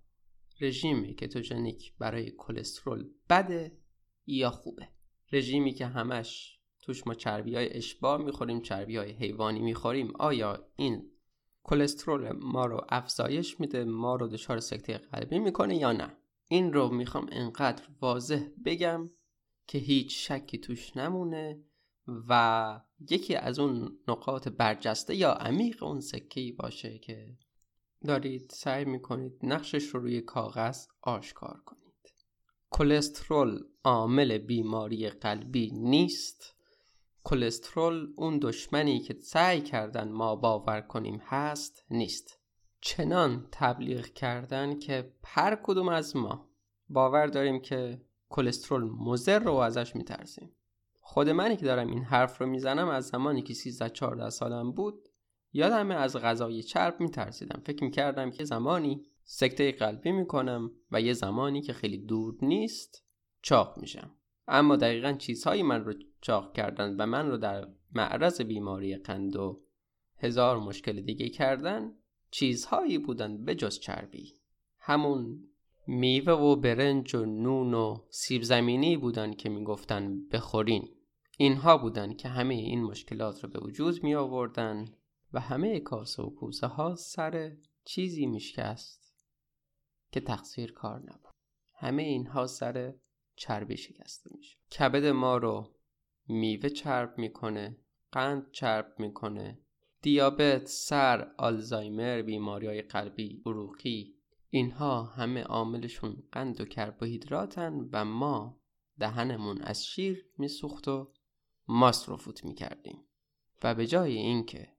رژیم 0.61 1.13
کتوژنیک 1.13 1.97
برای 1.97 2.31
کلسترول 2.37 3.09
بده 3.29 3.77
یا 4.25 4.49
خوبه؟ 4.49 4.87
رژیمی 5.31 5.73
که 5.73 5.85
همش 5.85 6.59
توش 6.81 7.07
ما 7.07 7.13
چربی 7.13 7.55
های 7.55 7.77
اشباع 7.77 8.17
می‌خوریم 8.17 8.61
چربی 8.61 8.97
های 8.97 9.11
حیوانی 9.11 9.59
می‌خوریم 9.59 10.13
آیا 10.19 10.67
این 10.75 11.11
کلسترول 11.69 12.31
ما 12.31 12.65
رو 12.65 12.85
افزایش 12.89 13.59
میده 13.59 13.83
ما 13.83 14.15
رو 14.15 14.27
دچار 14.27 14.59
سکته 14.59 14.97
قلبی 14.97 15.39
می‌کنه 15.39 15.77
یا 15.77 15.91
نه؟ 15.91 16.17
این 16.47 16.73
رو 16.73 16.89
می‌خوام 16.89 17.27
انقدر 17.31 17.83
واضح 18.01 18.47
بگم 18.65 19.09
که 19.67 19.77
هیچ 19.77 20.31
شکی 20.31 20.57
توش 20.57 20.97
نمونه 20.97 21.63
و 22.29 22.81
یکی 23.09 23.35
از 23.35 23.59
اون 23.59 23.99
نقاط 24.07 24.47
برجسته 24.47 25.15
یا 25.15 25.31
عمیق 25.31 25.83
اون 25.83 25.99
سکه 26.01 26.53
باشه 26.57 26.99
که 26.99 27.37
دارید 28.05 28.49
سعی 28.53 28.85
می‌کنید 28.85 29.33
نقشش 29.43 29.83
رو 29.83 29.99
روی 29.99 30.21
کاغذ 30.21 30.85
آشکار 31.01 31.61
کنید. 31.65 32.13
کلسترول 32.69 33.63
عامل 33.83 34.37
بیماری 34.37 35.09
قلبی 35.09 35.71
نیست. 35.71 36.55
کلسترول 37.29 38.13
اون 38.15 38.39
دشمنی 38.41 38.99
که 38.99 39.13
سعی 39.13 39.61
کردن 39.61 40.11
ما 40.11 40.35
باور 40.35 40.81
کنیم 40.81 41.21
هست 41.25 41.85
نیست. 41.89 42.39
چنان 42.81 43.47
تبلیغ 43.51 44.05
کردن 44.05 44.79
که 44.79 45.13
هر 45.25 45.59
کدوم 45.63 45.89
از 45.89 46.15
ما 46.15 46.49
باور 46.89 47.27
داریم 47.27 47.59
که 47.59 48.01
کلسترول 48.29 48.83
مضر 48.83 49.39
رو 49.39 49.53
ازش 49.53 49.95
میترسیم. 49.95 50.55
خود 50.99 51.29
منی 51.29 51.57
که 51.57 51.65
دارم 51.65 51.87
این 51.87 52.03
حرف 52.03 52.41
رو 52.41 52.47
می‌زنم 52.47 52.89
از 52.89 53.07
زمانی 53.07 53.41
که 53.41 53.53
13 53.53 53.89
14 53.89 54.29
سالم 54.29 54.71
بود 54.71 55.09
یادمه 55.53 55.95
از 55.95 56.17
غذای 56.17 56.63
چرب 56.63 56.99
میترسیدم. 56.99 57.61
فکر 57.65 57.83
می‌کردم 57.83 58.31
که 58.31 58.43
زمانی 58.43 59.03
سکته 59.23 59.71
قلبی 59.71 60.11
می‌کنم 60.11 60.71
و 60.91 61.01
یه 61.01 61.13
زمانی 61.13 61.61
که 61.61 61.73
خیلی 61.73 61.97
دور 61.97 62.35
نیست 62.41 63.03
چاق 63.41 63.77
میشم. 63.77 64.18
اما 64.49 64.75
دقیقا 64.75 65.13
چیزهایی 65.13 65.63
من 65.63 65.85
رو 65.85 65.93
چاق 66.21 66.53
کردن 66.53 66.95
و 66.95 67.05
من 67.05 67.27
رو 67.29 67.37
در 67.37 67.67
معرض 67.95 68.41
بیماری 68.41 68.95
قند 68.95 69.35
و 69.35 69.61
هزار 70.17 70.59
مشکل 70.59 71.01
دیگه 71.01 71.29
کردن 71.29 71.91
چیزهایی 72.31 72.97
بودن 72.97 73.45
به 73.45 73.55
جز 73.55 73.79
چربی. 73.79 74.33
همون 74.79 75.43
میوه 75.87 76.33
و 76.33 76.55
برنج 76.55 77.15
و 77.15 77.25
نون 77.25 77.73
و 77.73 77.97
سیب 78.09 78.41
زمینی 78.41 78.97
بودن 78.97 79.33
که 79.33 79.49
می‌گفتن 79.49 80.27
بخورین. 80.27 80.89
اینها 81.37 81.77
بودن 81.77 82.13
که 82.13 82.29
همه 82.29 82.53
این 82.53 82.83
مشکلات 82.83 83.43
رو 83.43 83.49
به 83.49 83.59
وجود 83.59 84.03
می 84.03 84.15
آوردن 84.15 84.85
و 85.33 85.39
همه 85.39 85.79
کاسه 85.79 86.23
و 86.23 86.29
کوزه 86.29 86.67
ها 86.67 86.95
سر 86.95 87.57
چیزی 87.85 88.25
میشکست 88.25 89.15
که 90.11 90.19
تقصیر 90.19 90.71
کار 90.71 90.99
نبود. 90.99 91.33
همه 91.73 92.03
اینها 92.03 92.47
سر 92.47 92.93
چربی 93.39 93.77
شکسته 93.77 94.29
میشه. 94.33 94.57
کبد 94.79 95.05
ما 95.05 95.37
رو 95.37 95.75
میوه 96.27 96.69
چرب 96.69 97.17
می‌کنه 97.17 97.77
قند 98.11 98.51
چرب 98.51 98.93
می‌کنه 98.97 99.59
دیابت، 100.01 100.67
سر، 100.67 101.31
آلزایمر، 101.37 102.21
بیماری 102.21 102.67
های 102.67 102.81
قلبی، 102.81 103.41
عروقی 103.45 104.15
اینها 104.49 105.03
همه 105.03 105.43
عاملشون 105.43 106.23
قند 106.31 106.61
و 106.61 106.65
کربوهیدراتن 106.65 107.89
و 107.91 108.05
ما 108.05 108.61
دهنمون 108.99 109.61
از 109.61 109.85
شیر 109.85 110.25
میسوخت 110.37 110.87
و 110.87 111.13
ماست 111.67 112.09
رو 112.09 112.17
فوت 112.17 112.45
می‌کردیم. 112.45 112.97
و 113.63 113.75
به 113.75 113.87
جای 113.87 114.17
اینکه 114.17 114.73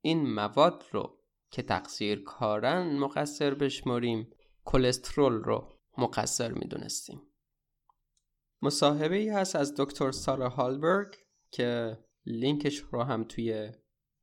این 0.00 0.34
مواد 0.34 0.84
رو 0.92 1.18
که 1.50 1.62
تقصیر 1.62 2.22
کارن 2.22 2.98
مقصر 2.98 3.54
بشماریم 3.54 4.30
کلسترول 4.64 5.32
رو 5.32 5.78
مقصر 5.98 6.52
می‌دونستیم. 6.52 7.22
مصاحبه 8.62 9.16
ای 9.16 9.28
هست 9.28 9.56
از 9.56 9.74
دکتر 9.76 10.12
سارا 10.12 10.48
هالبرگ 10.48 11.14
که 11.50 11.98
لینکش 12.26 12.78
رو 12.78 13.02
هم 13.02 13.24
توی 13.24 13.72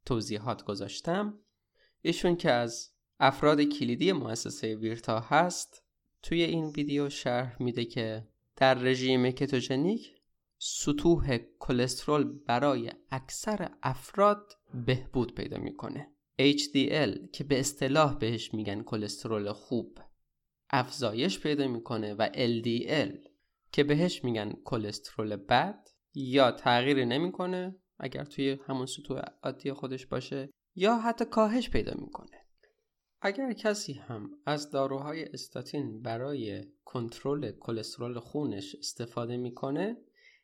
توضیحات 0.05 0.63
گذاشتم. 0.63 1.39
ایشون 2.01 2.35
که 2.35 2.51
از 2.51 2.89
افراد 3.19 3.61
کلیدی 3.61 4.11
مؤسسه 4.11 4.75
ویرتا 4.75 5.19
هست 5.19 5.83
توی 6.21 6.43
این 6.43 6.65
ویدیو 6.65 7.09
شرح 7.09 7.61
میده 7.61 7.85
که 7.85 8.27
در 8.55 8.73
رژیم 8.73 9.31
کتوژنیک 9.31 10.15
سطوح 10.57 11.37
کلسترول 11.59 12.23
برای 12.23 12.91
اکثر 13.11 13.69
افراد 13.83 14.51
بهبود 14.85 15.35
پیدا 15.35 15.57
می‌کنه. 15.57 16.07
HDL 16.41 17.29
که 17.33 17.43
به 17.43 17.59
اصطلاح 17.59 18.17
بهش 18.17 18.53
میگن 18.53 18.83
کلسترول 18.83 19.51
خوب 19.51 19.99
افزایش 20.69 21.39
پیدا 21.39 21.67
می‌کنه 21.67 22.13
و 22.13 22.29
LDL 22.33 23.32
که 23.73 23.83
بهش 23.83 24.23
میگن 24.23 24.53
کلسترول 24.63 25.36
بد 25.36 25.88
یا 26.13 26.51
تغییری 26.51 27.05
نمی‌کنه 27.05 27.75
اگر 27.99 28.23
توی 28.23 28.59
همون 28.65 28.86
سطوح 28.86 29.21
عادی 29.43 29.73
خودش 29.73 30.05
باشه 30.05 30.49
یا 30.75 30.97
حتی 30.97 31.25
کاهش 31.25 31.69
پیدا 31.69 31.93
می‌کنه. 31.97 32.45
اگر 33.21 33.53
کسی 33.53 33.93
هم 33.93 34.31
از 34.45 34.71
داروهای 34.71 35.23
استاتین 35.23 36.01
برای 36.01 36.63
کنترل 36.86 37.51
کلسترول 37.51 38.19
خونش 38.19 38.75
استفاده 38.75 39.38
می‌کنه 39.38 39.97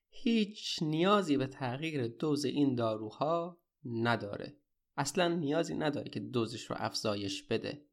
هیچ 0.10 0.80
نیازی 0.82 1.38
به 1.38 1.48
تغییر 1.48 2.08
دوز 2.08 2.46
این 2.46 2.76
داروها 2.76 3.58
نداره. 3.86 4.58
اصلا 4.98 5.28
نیازی 5.28 5.76
نداره 5.76 6.10
که 6.10 6.20
دوزش 6.20 6.63
رو 6.63 6.76
افزایش 6.80 7.44
بده. 7.44 7.86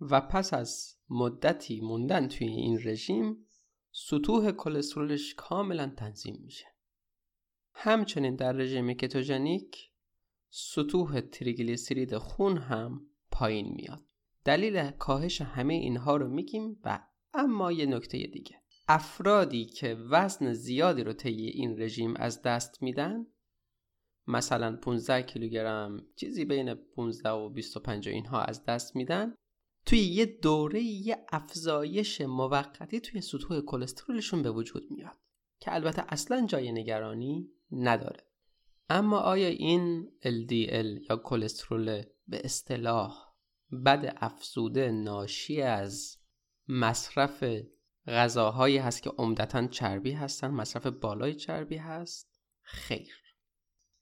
و 0.00 0.20
پس 0.20 0.54
از 0.54 0.96
مدتی 1.10 1.80
موندن 1.80 2.28
توی 2.28 2.46
این 2.46 2.80
رژیم 2.84 3.46
سطوح 3.94 4.52
کلسترولش 4.52 5.34
کاملا 5.34 5.92
تنظیم 5.96 6.40
میشه. 6.44 6.66
همچنین 7.74 8.36
در 8.36 8.52
رژیم 8.52 8.92
کتوژنیک 8.92 9.90
سطوح 10.50 11.20
تریگلیسیرید 11.20 12.18
خون 12.18 12.58
هم 12.58 13.06
پایین 13.30 13.74
میاد. 13.74 14.04
دلیل 14.44 14.90
کاهش 14.90 15.40
همه 15.40 15.74
اینها 15.74 16.16
رو 16.16 16.28
میگیم 16.28 16.80
و 16.84 17.06
اما 17.34 17.72
یه 17.72 17.86
نکته 17.86 18.18
دیگه. 18.18 18.62
افرادی 18.88 19.64
که 19.64 19.94
وزن 19.94 20.52
زیادی 20.52 21.04
رو 21.04 21.12
طی 21.12 21.46
این 21.46 21.82
رژیم 21.82 22.14
از 22.16 22.42
دست 22.42 22.82
میدن 22.82 23.26
مثلا 24.26 24.76
15 24.76 25.22
کیلوگرم 25.22 26.06
چیزی 26.16 26.44
بین 26.44 26.74
15 26.74 27.30
و 27.30 27.48
25 27.48 28.08
اینها 28.08 28.42
از 28.42 28.64
دست 28.64 28.96
میدن 28.96 29.34
توی 29.86 29.98
یه 29.98 30.26
دوره 30.26 30.82
یه 30.82 31.26
افزایش 31.32 32.20
موقتی 32.20 33.00
توی 33.00 33.20
سطوح 33.20 33.60
کلسترولشون 33.60 34.42
به 34.42 34.50
وجود 34.50 34.90
میاد 34.90 35.18
که 35.60 35.74
البته 35.74 36.04
اصلا 36.08 36.46
جای 36.46 36.72
نگرانی 36.72 37.50
نداره. 37.72 38.26
اما 38.90 39.18
آیا 39.18 39.48
این 39.48 40.10
LDL 40.22 41.10
یا 41.10 41.16
کلسترول 41.16 42.02
به 42.28 42.40
اصطلاح 42.44 43.32
بد 43.86 44.14
افزوده 44.16 44.90
ناشی 44.90 45.62
از 45.62 46.18
مصرف 46.68 47.44
غذاهایی 48.06 48.78
هست 48.78 49.02
که 49.02 49.10
عمدتا 49.10 49.66
چربی 49.66 50.12
هستن 50.12 50.48
مصرف 50.48 50.86
بالای 50.86 51.34
چربی 51.34 51.76
هست؟ 51.76 52.40
خیر. 52.62 53.14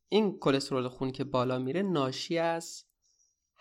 این 0.08 0.38
کلسترول 0.38 0.88
خون 0.88 1.10
که 1.10 1.24
بالا 1.24 1.58
میره 1.58 1.82
ناشی 1.82 2.38
از 2.38 2.84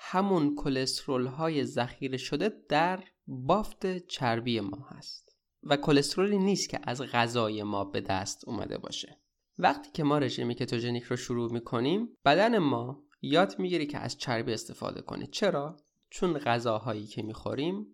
همون 0.02 0.56
کلسترول 0.56 1.26
های 1.26 1.64
ذخیره 1.64 2.18
شده 2.18 2.52
در 2.70 3.04
بافت 3.28 3.98
چربی 3.98 4.60
ما 4.60 4.88
هست. 4.90 5.36
و 5.64 5.78
کلسترولی 5.78 6.38
نیست 6.38 6.70
که 6.70 6.80
از 6.84 7.02
غذای 7.02 7.64
ما 7.64 7.84
به 7.84 8.02
دست 8.02 8.48
اومده 8.48 8.78
باشه. 8.78 9.20
وقتی 9.58 9.92
که 9.92 10.04
ما 10.04 10.18
رژیم 10.18 10.54
کتوژنیک 10.54 11.04
رو 11.04 11.16
شروع 11.16 11.54
می‌کنیم 11.54 12.10
بدن 12.26 12.58
ما 12.58 13.04
یاد 13.22 13.60
می‌گیره 13.60 13.86
که 13.86 13.98
از 13.98 14.18
چربی 14.18 14.54
استفاده 14.54 15.02
کنه. 15.02 15.28
چرا؟ 15.28 15.78
چون 16.10 16.38
غذاهایی 16.38 17.08
که 17.08 17.22
می‌خوریم 17.22 17.88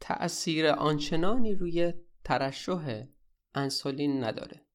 تأثیر 0.00 0.66
آنچنانی 0.66 1.54
روی 1.54 1.92
ترشح 2.24 3.04
انسولین 3.54 4.24
نداره. 4.24 4.66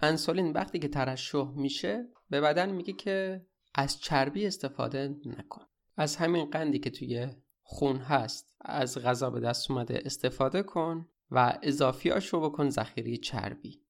انسولین 0.00 0.52
وقتی 0.52 0.78
که 0.78 0.88
ترشح 0.88 1.50
میشه 1.56 2.08
به 2.30 2.40
بدن 2.40 2.70
میگه 2.70 2.92
که 2.92 3.46
از 3.74 4.00
چربی 4.00 4.46
استفاده 4.46 5.16
نکن. 5.24 5.62
از 5.98 6.16
همین 6.16 6.50
قندی 6.50 6.78
که 6.78 6.90
توی 6.90 7.28
خون 7.62 7.96
هست 7.96 8.56
از 8.60 8.98
غذا 8.98 9.30
به 9.30 9.40
دست 9.40 9.70
اومده 9.70 10.02
استفاده 10.04 10.62
کن 10.62 11.08
و 11.30 11.58
اضافیاش 11.62 12.28
رو 12.28 12.40
بکن 12.40 12.68
ذخیره 12.68 13.16
چربی. 13.16 13.82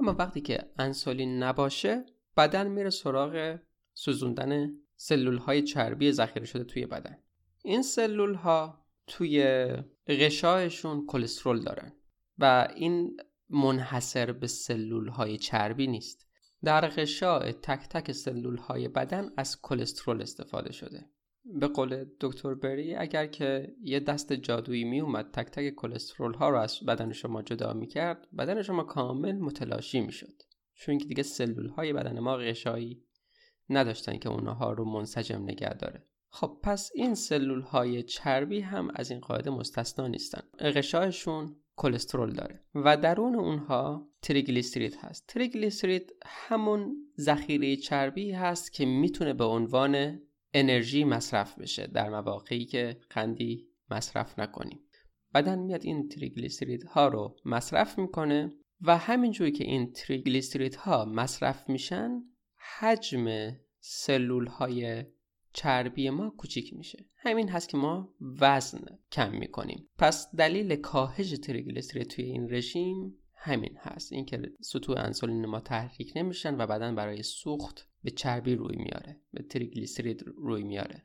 اما 0.00 0.12
وقتی 0.18 0.40
که 0.40 0.70
انسولین 0.78 1.42
نباشه 1.42 2.04
بدن 2.36 2.68
میره 2.68 2.90
سراغ 2.90 3.58
سوزوندن 3.94 4.70
سلول 4.96 5.38
های 5.38 5.62
چربی 5.62 6.12
ذخیره 6.12 6.46
شده 6.46 6.64
توی 6.64 6.86
بدن. 6.86 7.18
این 7.64 7.82
سلول 7.82 8.34
ها 8.34 8.86
توی 9.06 9.66
غشایشون 10.06 11.06
کلسترول 11.06 11.62
دارن 11.62 11.92
و 12.38 12.68
این 12.76 13.16
منحصر 13.48 14.32
به 14.32 14.46
سلول 14.46 15.08
های 15.08 15.36
چربی 15.36 15.86
نیست. 15.86 16.26
در 16.64 16.88
غشاء 16.88 17.52
تک 17.52 17.88
تک 17.88 18.12
سلول 18.12 18.56
های 18.56 18.88
بدن 18.88 19.30
از 19.36 19.62
کلسترول 19.62 20.22
استفاده 20.22 20.72
شده. 20.72 21.10
به 21.44 21.68
قول 21.68 22.04
دکتر 22.20 22.54
بری 22.54 22.94
اگر 22.94 23.26
که 23.26 23.74
یه 23.82 24.00
دست 24.00 24.32
جادویی 24.32 24.84
می 24.84 25.00
اومد 25.00 25.30
تک 25.30 25.46
تک 25.46 25.74
کلسترول 25.74 26.34
ها 26.34 26.48
رو 26.48 26.58
از 26.58 26.80
بدن 26.88 27.12
شما 27.12 27.42
جدا 27.42 27.72
می 27.72 27.86
کرد 27.86 28.28
بدن 28.38 28.62
شما 28.62 28.82
کامل 28.82 29.32
متلاشی 29.32 30.00
می 30.00 30.12
شد 30.12 30.42
چون 30.74 30.98
که 30.98 31.04
دیگه 31.04 31.22
سلول 31.22 31.68
های 31.68 31.92
بدن 31.92 32.18
ما 32.18 32.36
غشایی 32.36 33.02
نداشتن 33.70 34.18
که 34.18 34.28
اونها 34.28 34.72
رو 34.72 34.84
منسجم 34.84 35.42
نگه 35.42 35.74
داره. 35.74 36.04
خب 36.30 36.58
پس 36.62 36.90
این 36.94 37.14
سلول 37.14 37.60
های 37.60 38.02
چربی 38.02 38.60
هم 38.60 38.88
از 38.94 39.10
این 39.10 39.20
قاعده 39.20 39.50
مستثنا 39.50 40.06
نیستن. 40.06 40.42
غشایشون 40.60 41.56
کلسترول 41.76 42.32
داره 42.32 42.64
و 42.74 42.96
درون 42.96 43.34
اونها 43.34 44.08
تریگلیسیرید 44.22 44.96
هست. 45.00 45.26
تریگلیسیرید 45.26 46.12
همون 46.26 46.96
ذخیره 47.20 47.76
چربی 47.76 48.32
هست 48.32 48.72
که 48.72 48.86
می‌تونه 48.86 49.32
به 49.32 49.44
عنوان 49.44 50.20
انرژی 50.52 51.04
مصرف 51.04 51.58
بشه 51.58 51.86
در 51.86 52.08
مواقعی 52.08 52.64
که 52.64 53.00
قندی 53.10 53.68
مصرف 53.90 54.38
نکنیم 54.38 54.80
بدن 55.34 55.58
میاد 55.58 55.84
این 55.84 56.08
تریگلیسیرید 56.08 56.82
ها 56.82 57.08
رو 57.08 57.36
مصرف 57.44 57.98
می‌کنه 57.98 58.52
و 58.80 58.98
همینجوری 58.98 59.52
که 59.52 59.64
این 59.64 59.92
تریگلیسیرید 59.92 60.74
ها 60.74 61.04
مصرف 61.04 61.68
میشن 61.68 62.22
حجم 62.78 63.56
سلول 63.80 64.46
های 64.46 65.04
چربی 65.52 66.10
ما 66.10 66.30
کوچیک 66.30 66.74
میشه. 66.74 67.06
همین 67.16 67.48
هست 67.48 67.68
که 67.68 67.76
ما 67.76 68.14
وزن 68.40 68.84
کم 69.12 69.32
می‌کنیم. 69.32 69.88
پس 69.98 70.34
دلیل 70.36 70.76
کاهش 70.76 71.30
تریگلیسیرید 71.30 72.08
توی 72.08 72.24
این 72.24 72.54
رژیم 72.54 73.18
همین 73.34 73.76
هست. 73.78 74.12
اینکه 74.12 74.42
سطوح 74.60 74.98
انسولین 74.98 75.46
ما 75.46 75.60
تحریک 75.60 76.12
نمیشن 76.16 76.54
و 76.60 76.66
بدن 76.66 76.94
برای 76.94 77.22
سوخت 77.22 77.88
به 78.08 78.14
چربی 78.14 78.54
روی 78.54 78.76
میاره 78.76 79.20
به 79.32 79.42
تریگلیسیرید 79.42 80.24
روی 80.36 80.62
میاره. 80.62 81.04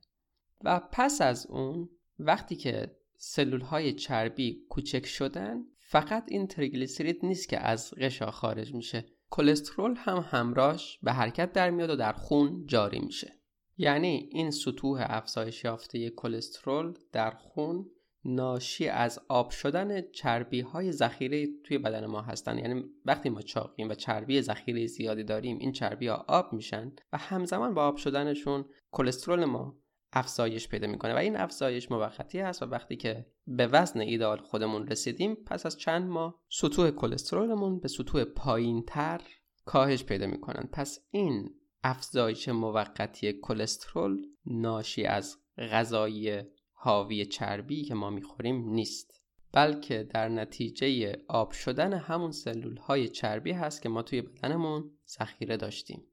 و 0.62 0.82
پس 0.92 1.22
از 1.22 1.46
اون 1.46 1.90
وقتی 2.20 2.56
که 2.56 2.96
سلول 3.18 3.62
های 3.62 3.94
چربی 3.94 4.66
کوچک 4.70 5.06
شدن 5.06 5.64
فقط 5.78 6.24
این 6.28 6.48
تریگلیسیرید 6.48 7.26
نیست 7.26 7.50
که 7.50 7.60
از 7.60 7.94
غشا 7.98 8.32
خارج 8.32 8.74
میشه. 8.74 9.06
کلسترول 9.30 9.96
هم 9.98 10.26
همراش 10.28 11.00
به 11.04 11.12
حرکت 11.12 11.54
در 11.54 11.70
میاد 11.70 11.90
و 11.90 11.96
در 11.96 12.14
خون 12.14 12.66
جاری 12.66 13.00
میشه. 13.00 13.40
یعنی 13.78 14.30
این 14.32 14.52
سطوح 14.52 15.06
افزایش 15.10 15.64
یافته 15.64 16.10
کلسترول 16.10 16.94
در 17.12 17.32
خون 17.32 17.86
ناشی 18.26 18.88
از 18.88 19.20
آب 19.28 19.50
شدن 19.52 20.02
چربی 20.12 20.62
های 20.62 20.92
ذخیره 20.92 21.48
توی 21.64 21.78
بدن 21.78 22.06
ما 22.06 22.22
هستن. 22.22 22.58
یعنی 22.58 22.84
وقتی 23.06 23.30
ما 23.30 23.42
چاقیم 23.42 23.90
و 23.90 23.94
چربی 23.94 24.42
ذخیره 24.42 24.88
زیادی 24.88 25.24
داریم 25.24 25.58
این 25.58 25.72
چربی 25.72 26.08
ها 26.08 26.26
آب 26.28 26.54
میشن 26.54 26.92
و 27.14 27.18
همزمان 27.18 27.74
با 27.74 27.86
آب 27.86 27.98
شدنشون 27.98 28.66
کلسترول 28.92 29.46
ما 29.46 29.78
افزایش 30.14 30.68
پیدا 30.68 30.88
می‌کنه 30.88 31.14
و 31.14 31.18
این 31.18 31.36
افزایش 31.36 31.92
موقتی 31.92 32.40
هست 32.40 32.64
و 32.64 32.66
وقتی 32.66 32.96
که 32.96 33.26
به 33.48 33.68
وزن 33.68 34.00
ایدال 34.00 34.38
خودمون 34.38 34.88
رسیدیم 34.88 35.36
پس 35.36 35.66
از 35.66 35.78
چند 35.78 36.08
ماه 36.08 36.42
سطوح 36.50 36.92
کلسترولمون 36.92 37.80
به 37.80 37.88
سطوح 37.88 38.24
پایین 38.24 38.84
تر 38.88 39.22
کاهش 39.66 40.04
پیدا 40.04 40.28
می‌کنن. 40.28 40.70
پس 40.72 41.00
این 41.12 41.50
افزایش 41.84 42.50
موقتی 42.50 43.34
کلسترول 43.34 44.22
ناشی 44.46 45.06
از 45.06 45.38
غذایی 45.58 46.42
حاوی 46.84 47.26
چربی 47.26 47.84
که 47.84 47.94
ما 47.94 48.10
می‌خوریم 48.10 48.70
نیست. 48.70 49.22
بلکه 49.52 50.04
در 50.04 50.30
نتیجه 50.30 51.18
آب 51.28 51.52
شدن 51.52 51.94
همون 51.94 52.32
سلول 52.32 52.78
های 52.78 53.08
چربی 53.08 53.52
هست 53.52 53.82
که 53.82 53.90
ما 53.90 54.02
توی 54.02 54.22
بدنمون 54.22 54.92
ذخیره 55.08 55.58
داشتیم. 55.58 56.04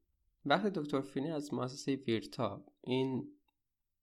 وقتی 0.45 0.69
دکتر 0.69 1.01
فینی 1.01 1.31
از 1.31 1.53
مؤسسه 1.53 1.95
ویرتا 1.95 2.65
این 2.81 3.27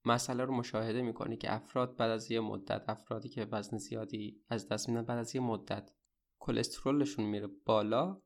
مسئله 0.05 0.45
رو 0.45 0.53
مشاهده 0.53 1.01
می‌کنه 1.01 1.37
که 1.37 1.53
افراد 1.53 1.95
بعد 1.95 2.11
از 2.11 2.31
یه 2.31 2.39
مدت 2.39 2.89
افرادی 2.89 3.29
که 3.29 3.47
وزن 3.51 3.77
زیادی 3.77 4.41
از 4.49 4.67
دست 4.67 4.89
میدن 4.89 5.05
بعد 5.05 5.17
از 5.17 5.35
یه 5.35 5.41
مدت 5.41 5.91
کلسترولشون 6.39 7.25
میره 7.25 7.47
بالا 7.65 8.21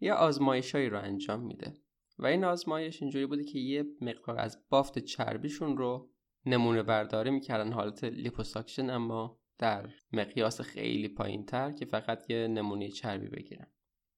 یه 0.00 0.12
آزمایشایی 0.12 0.88
رو 0.88 1.00
انجام 1.00 1.40
میده. 1.40 1.74
و 2.18 2.26
این 2.26 2.44
آزمایش 2.44 3.02
اینجوری 3.02 3.26
بوده 3.26 3.44
که 3.44 3.58
یه 3.58 3.84
مقدار 4.00 4.38
از 4.38 4.64
بافت 4.68 4.98
چربیشون 4.98 5.76
رو 5.76 6.13
نمونه 6.46 6.82
برداری 6.82 7.30
می‌کردن. 7.30 7.72
حالت 7.72 8.04
لیپوساکشن 8.04 8.90
اما 8.90 9.40
در 9.58 9.88
مقیاس 10.12 10.60
خیلی 10.60 11.08
پایین 11.08 11.46
تر 11.46 11.72
که 11.72 11.84
فقط 11.84 12.30
یه 12.30 12.48
نمونه 12.48 12.88
چربی 12.88 13.28
بگیرن. 13.28 13.66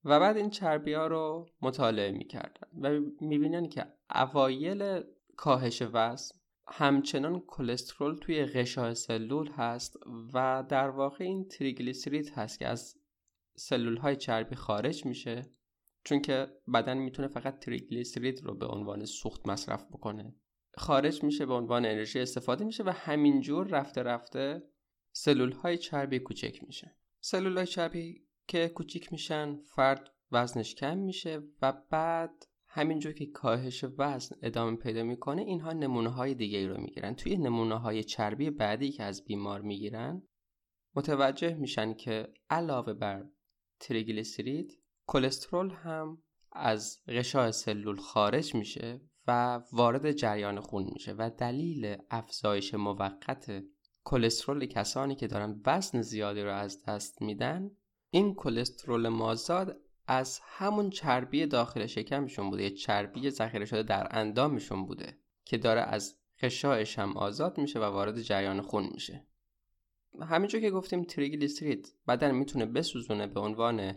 و 0.04 0.20
بعد 0.20 0.36
این 0.36 0.50
چربی 0.50 0.92
ها 0.92 1.06
رو 1.06 1.46
مطالعه 1.62 2.12
می‌کردن 2.12 2.68
و 2.80 3.00
می‌بینن 3.20 3.68
که 3.68 3.86
اوایل 4.14 5.02
کاهش 5.36 5.82
وزن 5.92 6.34
همچنان 6.68 7.40
کلسترول 7.40 8.16
توی 8.16 8.44
غشای 8.44 8.94
سلول 8.94 9.48
هست 9.48 9.96
و 10.34 10.64
در 10.68 10.88
واقع 10.88 11.24
این 11.24 11.48
تریگلیسیرید 11.48 12.28
هست 12.28 12.58
که 12.58 12.66
از 12.66 12.94
سلول 13.56 13.96
های 13.96 14.16
چربی 14.16 14.54
خارج 14.54 15.06
میشه 15.06 15.50
چون 16.04 16.20
که 16.20 16.46
بدن 16.74 16.98
می‌تونه 16.98 17.28
فقط 17.28 17.58
تریگلیسیرید 17.58 18.44
رو 18.44 18.54
به 18.54 18.66
عنوان 18.66 19.04
سوخت 19.04 19.48
مصرف 19.48 19.86
بکنه. 19.86 20.34
خارج 20.76 21.24
میشه 21.24 21.46
به 21.46 21.54
عنوان 21.54 21.86
انرژی 21.86 22.20
استفاده 22.20 22.64
میشه 22.64 22.84
و 22.84 22.90
همینجور 22.90 23.66
رفته 23.66 24.02
رفته 24.02 24.62
سلول 25.12 25.52
های 25.52 25.78
چربی 25.78 26.18
کوچک 26.18 26.62
میشه 26.62 26.96
سلول 27.20 27.56
های 27.56 27.66
چربی 27.66 28.26
که 28.46 28.68
کوچیک 28.68 29.12
میشن 29.12 29.56
فرد 29.56 30.10
وزنش 30.32 30.74
کم 30.74 30.98
میشه 30.98 31.42
و 31.62 31.72
بعد 31.90 32.46
همینجور 32.68 33.12
که 33.12 33.26
کاهش 33.26 33.84
وزن 33.98 34.36
ادامه 34.42 34.76
پیدا 34.76 35.02
می‌کنه 35.02 35.42
اینها 35.42 35.72
نمونه 35.72 36.08
های 36.08 36.34
دیگه 36.34 36.58
ای 36.58 36.66
رو 36.66 36.80
می‌گیرن. 36.80 37.14
توی 37.14 37.36
نمونه 37.36 37.78
های 37.78 38.04
چربی 38.04 38.50
بعدی 38.50 38.90
که 38.90 39.02
از 39.02 39.24
بیمار 39.24 39.60
می‌گیرن 39.60 40.22
متوجه 40.94 41.54
میشن 41.54 41.94
که 41.94 42.28
علاوه 42.50 42.92
بر 42.92 43.24
تریگلیسیرید 43.80 44.82
کلسترول 45.06 45.70
هم 45.70 46.22
از 46.52 47.00
غشای 47.08 47.52
سلول 47.52 47.96
خارج 47.96 48.54
میشه 48.54 49.00
و 49.28 49.60
وارد 49.72 50.12
جریان 50.12 50.60
خون 50.60 50.90
میشه 50.92 51.14
و 51.18 51.30
دلیل 51.38 51.96
افزایش 52.10 52.74
موقت 52.74 53.62
کلسترول 54.04 54.66
کسانی 54.66 55.14
که 55.14 55.26
دارن 55.26 55.60
وزن 55.66 56.00
زیادی 56.00 56.42
رو 56.42 56.52
از 56.52 56.84
دست 56.84 57.22
میدن 57.22 57.70
این 58.10 58.34
کلسترول 58.34 59.08
مازاد 59.08 59.80
از 60.06 60.40
همون 60.42 60.90
چربی 60.90 61.46
داخل 61.46 61.86
شکمشون 61.86 62.50
بوده 62.50 62.62
یه 62.62 62.70
چربی 62.70 63.30
ذخیره 63.30 63.64
شده 63.64 63.82
در 63.82 64.08
اندامشون 64.10 64.86
بوده 64.86 65.18
که 65.44 65.58
داره 65.58 65.80
از 65.80 66.16
خشایش 66.40 66.98
هم 66.98 67.16
آزاد 67.16 67.58
میشه 67.58 67.78
و 67.78 67.82
وارد 67.82 68.22
جریان 68.22 68.60
خون 68.60 68.88
میشه. 68.92 69.26
همینجور 70.22 70.60
که 70.60 70.70
گفتیم 70.70 71.04
تریگلیسیرید 71.04 71.94
بدن 72.08 72.30
می‌تونه 72.34 72.66
بسوزونه 72.66 73.26
به 73.26 73.40
عنوان 73.40 73.96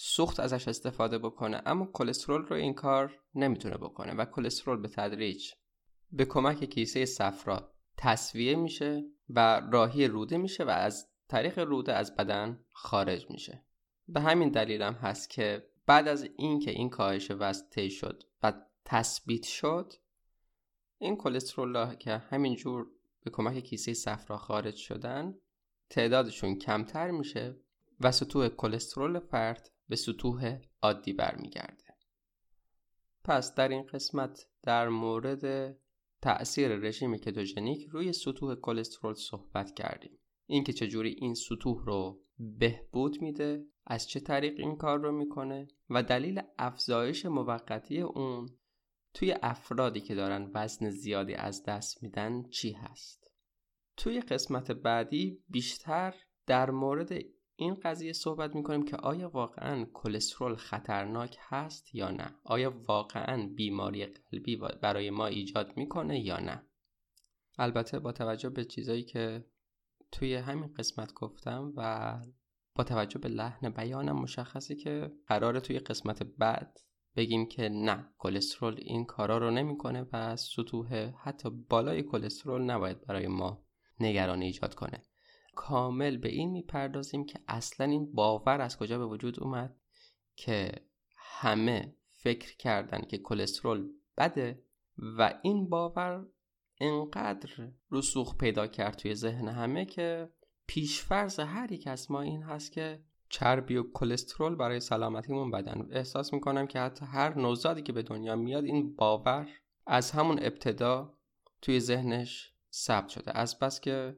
سوخت 0.00 0.40
ازش 0.40 0.68
استفاده 0.68 1.18
بکنه 1.18 1.62
اما 1.66 1.86
کلسترول 1.86 2.42
رو 2.42 2.56
این 2.56 2.74
کار 2.74 3.18
نمی‌تونه 3.34 3.76
بکنه 3.76 4.14
و 4.14 4.24
کلسترول 4.24 4.80
به 4.80 4.88
تدریج 4.88 5.52
به 6.12 6.24
کمک 6.24 6.64
کیسه 6.64 7.04
صفرا 7.04 7.72
تصویه 7.96 8.56
میشه 8.56 9.04
و 9.30 9.62
راهی 9.72 10.06
روده 10.06 10.38
میشه 10.38 10.64
و 10.64 10.68
از 10.68 11.08
طریق 11.28 11.58
روده 11.58 11.92
از 11.92 12.16
بدن 12.16 12.64
خارج 12.72 13.30
میشه. 13.30 13.64
به 14.08 14.20
همین 14.20 14.48
دلیل 14.48 14.82
هم 14.82 14.94
هست 14.94 15.30
که 15.30 15.68
بعد 15.86 16.08
از 16.08 16.28
اینکه 16.36 16.70
این 16.70 16.90
کاهش 16.90 17.30
وزن 17.30 17.68
طی 17.70 17.90
شد 17.90 18.22
و 18.42 18.52
تثبیت 18.84 19.44
شد 19.44 19.92
این 20.98 21.16
کلسترول 21.16 21.94
که 21.94 22.16
همینجور 22.16 22.86
به 23.24 23.30
کمک 23.30 23.58
کیسه 23.58 23.94
صفرا 23.94 24.38
خارج 24.38 24.76
شدن 24.76 25.34
تعدادشون 25.90 26.58
کمتر 26.58 27.10
میشه 27.10 27.56
و 28.00 28.12
سطوح 28.12 28.48
کلسترول 28.48 29.18
فرد 29.18 29.70
به 29.88 29.96
سطوح 29.96 30.58
عادی 30.82 31.12
برمیگرده. 31.12 31.84
پس 33.24 33.54
در 33.54 33.68
این 33.68 33.82
قسمت 33.82 34.46
در 34.62 34.88
مورد 34.88 35.76
تأثیر 36.22 36.76
رژیم 36.76 37.16
کتوژنیک 37.16 37.88
روی 37.90 38.12
سطوح 38.12 38.54
کلسترول 38.54 39.14
صحبت 39.14 39.74
کردیم. 39.74 40.18
اینکه 40.46 40.72
چجوری 40.72 41.10
این 41.10 41.34
سطوح 41.34 41.84
رو 41.84 42.22
بهبود 42.38 43.22
میده 43.22 43.66
از 43.86 44.08
چه 44.08 44.20
طریق 44.20 44.58
این 44.58 44.76
کار 44.76 44.98
رو 44.98 45.12
می‌کنه 45.12 45.68
و 45.90 46.02
دلیل 46.02 46.42
افزایش 46.58 47.26
موقتی 47.26 48.00
اون 48.00 48.48
توی 49.14 49.34
افرادی 49.42 50.00
که 50.00 50.14
دارن 50.14 50.50
وزن 50.54 50.90
زیادی 50.90 51.34
از 51.34 51.62
دست 51.62 52.02
میدن 52.02 52.42
چی 52.42 52.72
هست؟ 52.72 53.32
توی 53.96 54.20
قسمت 54.20 54.70
بعدی 54.70 55.44
بیشتر 55.48 56.14
در 56.46 56.70
مورد 56.70 57.12
این 57.60 57.74
قضیه 57.74 58.12
صحبت 58.12 58.54
می‌کنیم 58.54 58.84
که 58.84 58.96
آیا 58.96 59.28
واقعا 59.28 59.84
کلسترول 59.84 60.56
خطرناک 60.56 61.36
هست 61.40 61.94
یا 61.94 62.10
نه؟ 62.10 62.34
آیا 62.44 62.74
واقعا 62.86 63.48
بیماری 63.54 64.06
قلبی 64.06 64.56
برای 64.56 65.10
ما 65.10 65.26
ایجاد 65.26 65.76
می‌کنه 65.76 66.20
یا 66.20 66.40
نه؟ 66.40 66.62
البته 67.58 67.98
با 67.98 68.12
توجه 68.12 68.48
به 68.48 68.64
چیزایی 68.64 69.02
که 69.02 69.44
توی 70.12 70.34
همین 70.34 70.72
قسمت 70.72 71.12
گفتم 71.12 71.72
و 71.76 72.20
با 72.74 72.84
توجه 72.84 73.18
به 73.18 73.28
لحن 73.28 73.70
بیانم 73.70 74.16
مشخصه 74.16 74.74
که 74.74 75.12
قراره 75.26 75.60
توی 75.60 75.78
قسمت 75.78 76.22
بعد 76.22 76.80
بگیم 77.16 77.48
که 77.48 77.68
نه 77.68 78.08
کلسترول 78.18 78.76
این 78.78 79.04
کارا 79.04 79.38
رو 79.38 79.50
نمی‌کنه 79.50 80.06
و 80.12 80.36
سطوح 80.36 81.12
حتی 81.22 81.50
بالای 81.50 82.02
کلسترول 82.02 82.62
نباید 82.62 83.06
برای 83.06 83.26
ما 83.26 83.64
نگرانی 84.00 84.46
ایجاد 84.46 84.74
کنه. 84.74 85.07
کامل 85.58 86.16
به 86.16 86.28
این 86.28 86.50
می‌پردازیم 86.50 87.26
که 87.26 87.40
اصلا 87.48 87.86
این 87.86 88.12
باور 88.12 88.60
از 88.60 88.78
کجا 88.78 88.98
به 88.98 89.06
وجود 89.06 89.40
اومد 89.40 89.76
که 90.36 90.72
همه 91.16 91.96
فکر 92.08 92.56
کردن 92.56 93.00
که 93.00 93.18
کلسترول 93.18 93.88
بده 94.18 94.62
و 94.98 95.34
این 95.42 95.68
باور 95.68 96.26
انقدر 96.80 97.50
رسوخ 97.90 98.36
پیدا 98.36 98.66
کرد 98.66 98.96
توی 98.96 99.14
ذهن 99.14 99.48
همه 99.48 99.84
که 99.84 100.28
پیشفرز 100.66 101.40
هر 101.40 101.72
یک 101.72 101.86
از 101.86 102.10
ما 102.10 102.20
این 102.20 102.42
هست 102.42 102.72
که 102.72 103.02
چربی 103.28 103.76
و 103.76 103.92
کلسترول 103.92 104.54
برای 104.54 104.80
سلامتیمون 104.80 105.50
بدن. 105.50 105.88
احساس 105.90 106.32
می‌کنم 106.32 106.66
که 106.66 106.80
حتی 106.80 107.04
هر 107.04 107.38
نوزادی 107.38 107.82
که 107.82 107.92
به 107.92 108.02
دنیا 108.02 108.36
میاد 108.36 108.64
این 108.64 108.96
باور 108.96 109.48
از 109.86 110.10
همون 110.10 110.38
ابتدا 110.42 111.14
توی 111.62 111.80
ذهنش 111.80 112.52
ثبت 112.72 113.08
شده. 113.08 113.38
از 113.38 113.58
بس 113.58 113.80
که 113.80 114.16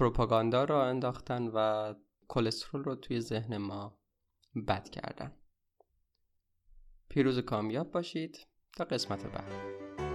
پروپاگاندا 0.00 0.64
را 0.64 0.86
انداختن 0.86 1.46
و 1.54 1.94
کلسترول 2.28 2.84
رو 2.84 2.94
توی 2.94 3.20
ذهن 3.20 3.56
ما 3.56 3.98
بد 4.68 4.88
کردن. 4.88 5.32
پیروز 7.08 7.38
کامیاب 7.38 7.90
باشید 7.90 8.46
تا 8.76 8.84
قسمت 8.84 9.26
بعد. 9.26 10.09